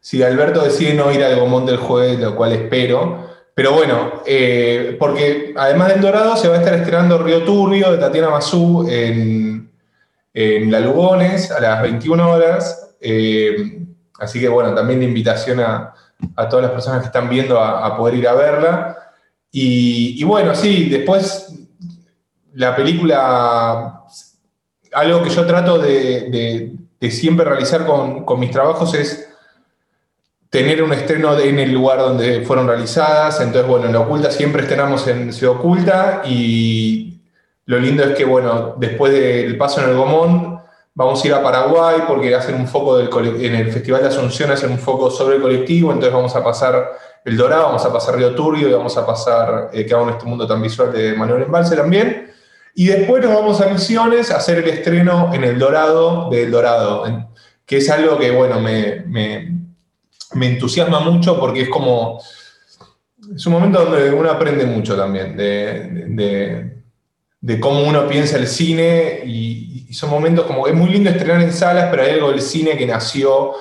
si 0.00 0.22
Alberto 0.22 0.64
decide 0.64 0.94
no 0.94 1.12
ir 1.12 1.22
al 1.22 1.38
Gomón 1.38 1.66
del 1.66 1.76
jueves, 1.76 2.18
lo 2.18 2.34
cual 2.34 2.52
espero. 2.52 3.28
Pero 3.54 3.72
bueno, 3.72 4.22
eh, 4.24 4.96
porque 4.98 5.52
además 5.54 5.88
del 5.88 6.00
Dorado 6.00 6.36
se 6.36 6.48
va 6.48 6.54
a 6.56 6.58
estar 6.60 6.72
estrenando 6.72 7.22
Río 7.22 7.44
Turbio 7.44 7.92
de 7.92 7.98
Tatiana 7.98 8.30
Mazú 8.30 8.88
en, 8.88 9.70
La 10.32 10.80
Lugones 10.80 11.50
a 11.50 11.60
las 11.60 11.82
21 11.82 12.30
horas. 12.30 12.96
Eh, 13.02 13.82
así 14.20 14.38
que 14.38 14.48
bueno, 14.48 14.74
también 14.74 15.00
la 15.00 15.06
invitación 15.06 15.60
a, 15.60 15.94
todas 16.50 16.62
las 16.62 16.72
personas 16.72 17.00
que 17.00 17.06
están 17.06 17.28
viendo 17.28 17.58
a, 17.58 17.96
poder 17.96 18.14
ir 18.14 18.28
a 18.28 18.34
verla. 18.34 18.96
Y, 19.50 20.20
y, 20.20 20.24
bueno, 20.24 20.54
sí, 20.54 20.88
después 20.88 21.50
la 22.54 22.74
película, 22.74 24.02
algo 24.92 25.22
que 25.22 25.30
yo 25.30 25.46
trato 25.46 25.78
de, 25.78 26.72
siempre 27.10 27.44
realizar 27.44 27.86
con, 27.86 28.38
mis 28.38 28.50
trabajos 28.50 28.94
es 28.94 29.28
tener 30.48 30.82
un 30.82 30.92
estreno 30.92 31.38
en 31.38 31.58
el 31.58 31.72
lugar 31.72 31.98
donde 31.98 32.42
fueron 32.42 32.66
realizadas. 32.66 33.40
Entonces, 33.40 33.66
bueno, 33.66 33.86
en 33.86 33.92
La 33.92 34.00
Oculta 34.00 34.30
siempre 34.30 34.62
estrenamos 34.62 35.06
en 35.06 35.32
Ciudad 35.32 35.56
Oculta 35.56 36.22
y 36.24 37.20
lo 37.66 37.78
lindo 37.78 38.02
es 38.02 38.16
que, 38.16 38.24
bueno, 38.24 38.74
después 38.76 39.12
del 39.12 39.56
paso 39.56 39.80
en 39.80 39.90
el 39.90 39.96
Gomón, 39.96 40.59
vamos 41.04 41.24
a 41.24 41.26
ir 41.26 41.32
a 41.32 41.42
Paraguay 41.42 42.02
porque 42.06 42.34
hacen 42.34 42.54
un 42.56 42.68
foco 42.68 42.98
del, 42.98 43.08
en 43.42 43.54
el 43.54 43.72
Festival 43.72 44.02
de 44.02 44.08
Asunción, 44.08 44.50
hacen 44.50 44.70
un 44.70 44.78
foco 44.78 45.10
sobre 45.10 45.36
el 45.36 45.42
colectivo, 45.42 45.92
entonces 45.92 46.12
vamos 46.12 46.36
a 46.36 46.44
pasar 46.44 46.92
El 47.24 47.38
Dorado, 47.38 47.64
vamos 47.64 47.84
a 47.86 47.92
pasar 47.92 48.16
Río 48.16 48.34
Turbio 48.34 48.68
y 48.68 48.72
vamos 48.72 48.96
a 48.98 49.06
pasar 49.06 49.70
eh, 49.72 49.86
Que 49.86 49.94
hago 49.94 50.04
en 50.04 50.10
este 50.10 50.26
mundo 50.26 50.46
tan 50.46 50.60
visual 50.60 50.92
de 50.92 51.14
Manuel 51.14 51.44
Embalse 51.44 51.74
también. 51.74 52.30
Y 52.74 52.86
después 52.86 53.24
nos 53.24 53.34
vamos 53.34 53.60
a 53.62 53.68
Misiones 53.68 54.30
a 54.30 54.36
hacer 54.36 54.58
el 54.58 54.68
estreno 54.68 55.32
en 55.32 55.42
El 55.42 55.58
Dorado 55.58 56.28
de 56.30 56.42
El 56.42 56.50
Dorado, 56.50 57.04
que 57.64 57.78
es 57.78 57.88
algo 57.88 58.18
que, 58.18 58.30
bueno, 58.30 58.60
me, 58.60 59.06
entusiasma 60.34 61.00
mucho 61.00 61.40
porque 61.40 61.62
es 61.62 61.68
como. 61.70 62.20
Es 63.34 63.46
un 63.46 63.54
momento 63.54 63.84
donde 63.84 64.10
uno 64.10 64.30
aprende 64.30 64.66
mucho 64.66 64.96
también 64.96 65.36
de, 65.36 66.79
cómo 67.60 67.82
uno 67.82 68.06
piensa 68.06 68.36
el 68.36 68.46
cine 68.46 69.22
y, 69.24 69.92
son 69.92 70.10
momentos 70.10 70.46
como. 70.46 70.68
Es 70.68 70.74
muy 70.74 70.88
lindo 70.90 71.10
estrenar 71.10 71.42
en 71.42 71.52
salas, 71.52 71.88
pero 71.90 72.04
hay 72.04 72.12
algo 72.12 72.30
del 72.30 72.40
cine 72.40 72.76
que 72.76 72.86
nació 72.86 73.54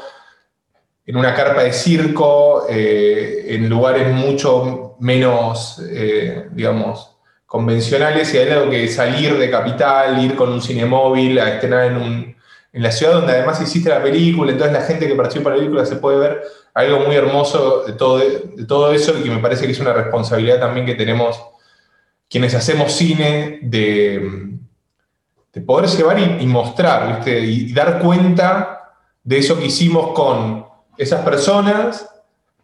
en 1.06 1.16
una 1.16 1.34
carpa 1.34 1.64
de 1.64 1.74
circo, 1.74 2.68
eh, 2.70 3.46
en 3.48 3.68
lugares 3.68 4.14
mucho 4.14 4.96
menos, 5.00 5.82
eh, 5.90 6.50
digamos, 6.52 7.18
convencionales 7.48 8.32
y 8.32 8.38
hay 8.38 8.50
algo 8.50 8.70
que 8.70 8.88
salir 8.90 9.40
de 9.40 9.50
capital, 9.50 10.24
ir 10.24 10.36
con 10.36 10.52
un 10.52 10.62
cine 10.62 10.86
móvil 10.86 11.40
a 11.40 11.56
estrenar 11.56 11.86
en, 11.86 12.36
la 12.74 12.92
ciudad 12.92 13.14
donde 13.14 13.34
además 13.34 13.60
existe 13.60 13.90
la 13.90 14.04
película, 14.04 14.52
entonces 14.52 14.78
la 14.78 14.86
gente 14.86 15.08
que 15.08 15.16
participa 15.16 15.50
en 15.50 15.56
la 15.56 15.60
película 15.60 15.86
se 15.88 15.96
puede 15.96 16.20
ver 16.20 16.44
algo 16.76 17.00
muy 17.00 17.16
hermoso 17.16 17.84
de 17.88 17.94
todo, 17.94 18.20
de 18.20 18.66
todo 18.68 18.94
eso 18.94 19.18
y 19.18 19.24
que 19.24 19.32
me 19.32 19.40
parece 19.40 19.66
que 19.66 19.72
es 19.72 19.80
una 19.80 19.94
responsabilidad 19.94 20.60
también 20.60 20.86
que 20.86 20.94
tenemos 20.94 21.42
quienes 22.30 22.54
hacemos 22.54 22.92
cine 22.92 23.60
de, 23.64 24.50
de 25.54 25.62
poder 25.62 25.90
llevar 25.90 26.20
y, 26.40 26.46
mostrar, 26.46 27.28
y 27.28 27.74
dar 27.74 28.00
cuenta 28.00 28.94
de 29.24 29.38
eso 29.38 29.58
que 29.58 29.66
hicimos 29.66 30.12
con 30.14 30.66
esas 30.98 31.22
personas 31.24 32.08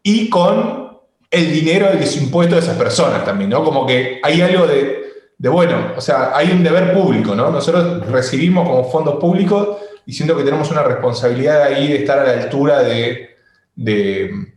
y 0.04 0.30
con 0.30 0.86
el 1.32 1.51
dinero 1.51 1.88
de 1.88 1.99
los 1.99 2.15
impuestos 2.15 2.60
de 2.60 2.65
esas 2.65 2.78
personas 2.78 3.25
también, 3.25 3.49
¿no? 3.49 3.63
Como 3.63 3.86
que 3.86 4.19
hay 4.23 4.41
algo 4.41 4.67
de, 4.67 5.12
bueno, 5.39 5.93
o 5.97 6.01
sea, 6.01 6.36
hay 6.36 6.51
un 6.51 6.63
deber 6.63 6.93
público, 6.93 7.36
¿no? 7.36 7.49
Nosotros 7.49 8.08
recibimos 8.08 8.67
como 8.67 8.89
fondos 8.89 9.15
públicos 9.15 9.78
y 10.06 10.13
siento 10.13 10.38
que 10.38 10.43
tenemos 10.43 10.69
una 10.71 10.84
responsabilidad 10.84 11.63
ahí 11.63 11.88
de 11.88 11.97
estar 11.97 12.19
a 12.19 12.23
la 12.23 12.43
altura 12.43 12.84
de, 12.84 13.36
de, 13.75 14.54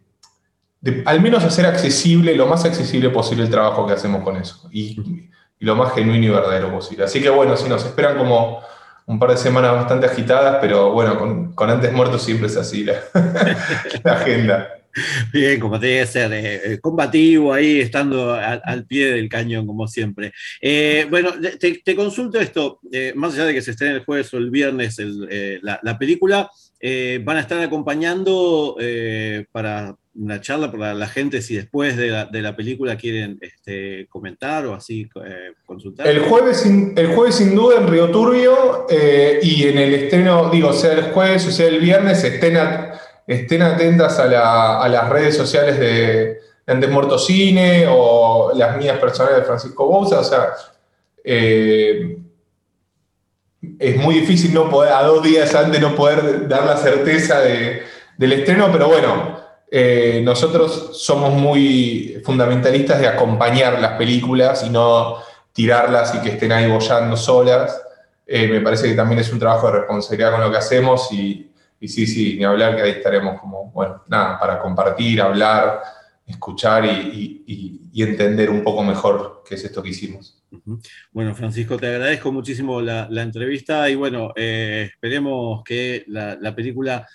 al 1.04 1.20
menos 1.20 1.44
hacer 1.44 1.66
accesible, 1.66 2.34
lo 2.34 2.46
más 2.46 2.64
accesible 2.64 3.10
posible 3.10 3.44
el 3.44 3.50
trabajo 3.50 3.86
que 3.86 3.94
hacemos 3.94 4.22
con 4.22 4.36
eso 4.36 4.68
y, 4.72 5.28
lo 5.60 5.74
más 5.74 5.92
genuino 5.92 6.24
y 6.24 6.28
verdadero 6.28 6.70
posible. 6.70 7.04
Así 7.04 7.20
que 7.20 7.30
bueno, 7.30 7.56
si 7.56 7.68
nos 7.68 7.84
esperan 7.84 8.16
como 8.16 8.60
un 9.06 9.18
par 9.18 9.30
de 9.30 9.36
semanas 9.36 9.72
bastante 9.72 10.06
agitadas, 10.06 10.58
pero 10.60 10.92
bueno, 10.92 11.52
con, 11.56 11.70
antes 11.70 11.92
muertos 11.92 12.22
siempre 12.22 12.46
es 12.46 12.56
así 12.56 12.84
la 12.84 13.00
agenda. 14.04 14.78
Bien, 15.32 15.60
como 15.60 15.78
te 15.78 15.86
que 15.86 16.06
ser, 16.06 16.30
eh, 16.32 16.78
combativo 16.80 17.52
ahí, 17.52 17.80
estando 17.80 18.32
al 18.32 18.86
pie 18.86 19.12
del 19.12 19.28
cañón, 19.28 19.66
como 19.66 19.86
siempre. 19.86 20.32
Eh, 20.60 21.06
bueno, 21.10 21.32
te, 21.58 21.96
consulto 21.96 22.40
esto, 22.40 22.80
eh, 22.90 23.12
más 23.14 23.34
allá 23.34 23.46
de 23.46 23.54
que 23.54 23.62
se 23.62 23.72
estrene 23.72 23.96
el 23.96 24.04
jueves 24.04 24.32
o 24.34 24.38
el 24.38 24.50
viernes 24.50 24.96
la, 25.62 25.98
película, 25.98 26.50
van 27.24 27.36
a 27.36 27.40
estar 27.40 27.60
acompañando 27.60 28.76
para 29.52 29.94
una 30.18 30.40
charla 30.40 30.70
para 30.70 30.94
la 30.94 31.06
gente 31.06 31.40
si 31.40 31.54
después 31.54 31.96
de 31.96 32.10
la, 32.10 32.56
película 32.56 32.96
quieren 32.96 33.38
este, 33.40 34.06
comentar 34.08 34.66
o 34.66 34.74
así 34.74 35.08
consultar. 35.64 36.06
El 36.08 36.20
jueves, 36.20 36.66
el 36.66 37.06
jueves 37.14 37.36
sin 37.36 37.54
duda 37.54 37.78
en 37.78 37.86
Río 37.86 38.10
Turbio 38.10 38.86
y 39.42 39.64
en 39.64 39.78
el 39.78 39.94
estreno, 39.94 40.50
digo, 40.50 40.72
sea 40.72 40.92
el 40.92 41.12
jueves 41.12 41.46
o 41.46 41.50
sea 41.50 41.68
el 41.68 41.78
viernes, 41.78 42.24
estén 42.24 43.62
atentas 43.62 44.18
a, 44.18 44.88
las 44.88 45.08
redes 45.08 45.36
sociales 45.36 45.78
de, 45.78 46.38
Antes 46.66 46.90
Muerto 46.90 47.18
Cine 47.18 47.86
o 47.88 48.52
las 48.54 48.76
mías 48.76 48.98
personales 48.98 49.38
de 49.38 49.44
Francisco 49.44 49.86
Bouza. 49.86 50.20
O 50.20 50.24
sea, 50.24 50.48
eh, 51.24 52.18
es 53.78 53.96
muy 53.96 54.16
difícil 54.16 54.52
no 54.52 54.68
a 54.82 55.02
dos 55.02 55.22
días 55.22 55.54
antes 55.54 55.80
no 55.80 55.94
poder 55.94 56.46
dar 56.46 56.66
la 56.66 56.76
certeza 56.76 57.40
del 57.40 58.32
estreno, 58.32 58.68
pero 58.70 58.88
bueno, 58.88 59.37
eh, 59.70 60.22
nosotros 60.24 60.98
somos 60.98 61.32
muy 61.32 62.20
fundamentalistas 62.24 63.00
de 63.00 63.06
acompañar 63.06 63.80
las 63.80 63.92
películas 63.92 64.64
y 64.64 64.70
no 64.70 65.16
tirarlas 65.52 66.14
y 66.14 66.20
que 66.20 66.30
estén 66.30 66.52
ahí 66.52 66.70
bollando 66.70 67.16
solas. 67.16 67.80
Eh, 68.26 68.48
me 68.48 68.60
parece 68.60 68.88
que 68.88 68.94
también 68.94 69.20
es 69.20 69.32
un 69.32 69.38
trabajo 69.38 69.66
de 69.66 69.80
responsabilidad 69.80 70.32
con 70.32 70.40
lo 70.40 70.50
que 70.50 70.56
hacemos 70.56 71.12
y, 71.12 71.50
sí, 71.80 72.06
sí, 72.06 72.36
ni 72.38 72.44
hablar 72.44 72.76
que 72.76 72.82
ahí 72.82 72.90
estaremos 72.92 73.40
como, 73.40 73.70
bueno, 73.72 74.02
nada, 74.08 74.38
para 74.38 74.58
compartir, 74.58 75.20
hablar, 75.20 75.82
escuchar 76.26 76.84
y, 76.86 77.34
entender 78.00 78.48
un 78.48 78.62
poco 78.62 78.84
mejor 78.84 79.42
qué 79.44 79.56
es 79.56 79.64
esto 79.64 79.82
que 79.82 79.88
hicimos. 79.88 80.40
Bueno, 81.10 81.34
Francisco, 81.34 81.76
te 81.76 81.88
agradezco 81.88 82.30
muchísimo 82.30 82.80
la, 82.80 83.08
entrevista 83.10 83.90
y 83.90 83.96
bueno, 83.96 84.32
eh, 84.36 84.88
esperemos 84.92 85.64
que 85.64 86.04
la, 86.06 86.54
película 86.54 87.08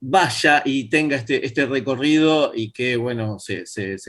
vaya 0.00 0.62
y 0.64 0.88
tenga 0.88 1.16
este, 1.16 1.44
este 1.44 1.66
recorrido 1.66 2.52
y 2.54 2.72
que, 2.72 2.96
bueno, 2.96 3.38
se, 3.38 3.64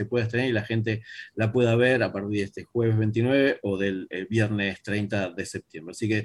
pueda 0.08 0.24
estrenar 0.24 0.48
y 0.48 0.52
la 0.52 0.64
gente 0.64 1.02
la 1.34 1.52
pueda 1.52 1.76
ver 1.76 2.02
a 2.02 2.12
partir 2.12 2.38
de 2.38 2.42
este 2.44 2.64
jueves 2.64 2.96
29 2.96 3.60
o 3.62 3.76
del 3.76 4.08
viernes 4.28 4.82
30 4.82 5.30
de 5.30 5.46
septiembre. 5.46 5.92
Así 5.92 6.08
que 6.08 6.24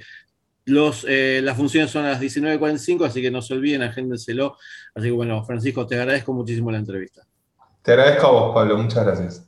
los, 0.66 1.06
eh, 1.08 1.42
las 1.44 1.58
funciones 1.58 1.92
son 1.92 2.06
a 2.06 2.12
las 2.12 2.22
19.45, 2.22 3.06
así 3.06 3.22
que 3.22 3.32
no 3.32 3.42
se 3.42 3.54
olviden, 3.54 3.84
agéndenselo. 3.84 4.58
Así 4.94 5.08
que 5.08 5.14
bueno, 5.14 5.44
Francisco, 5.44 5.86
te 5.86 5.96
agradezco 5.96 6.34
muchísimo 6.34 6.72
la 6.72 6.78
entrevista. 6.78 7.26
Te 7.82 7.94
agradezco 7.94 8.28
a 8.28 8.32
vos, 8.32 8.54
Pablo, 8.54 8.78
muchas 8.78 9.06
gracias. 9.06 9.48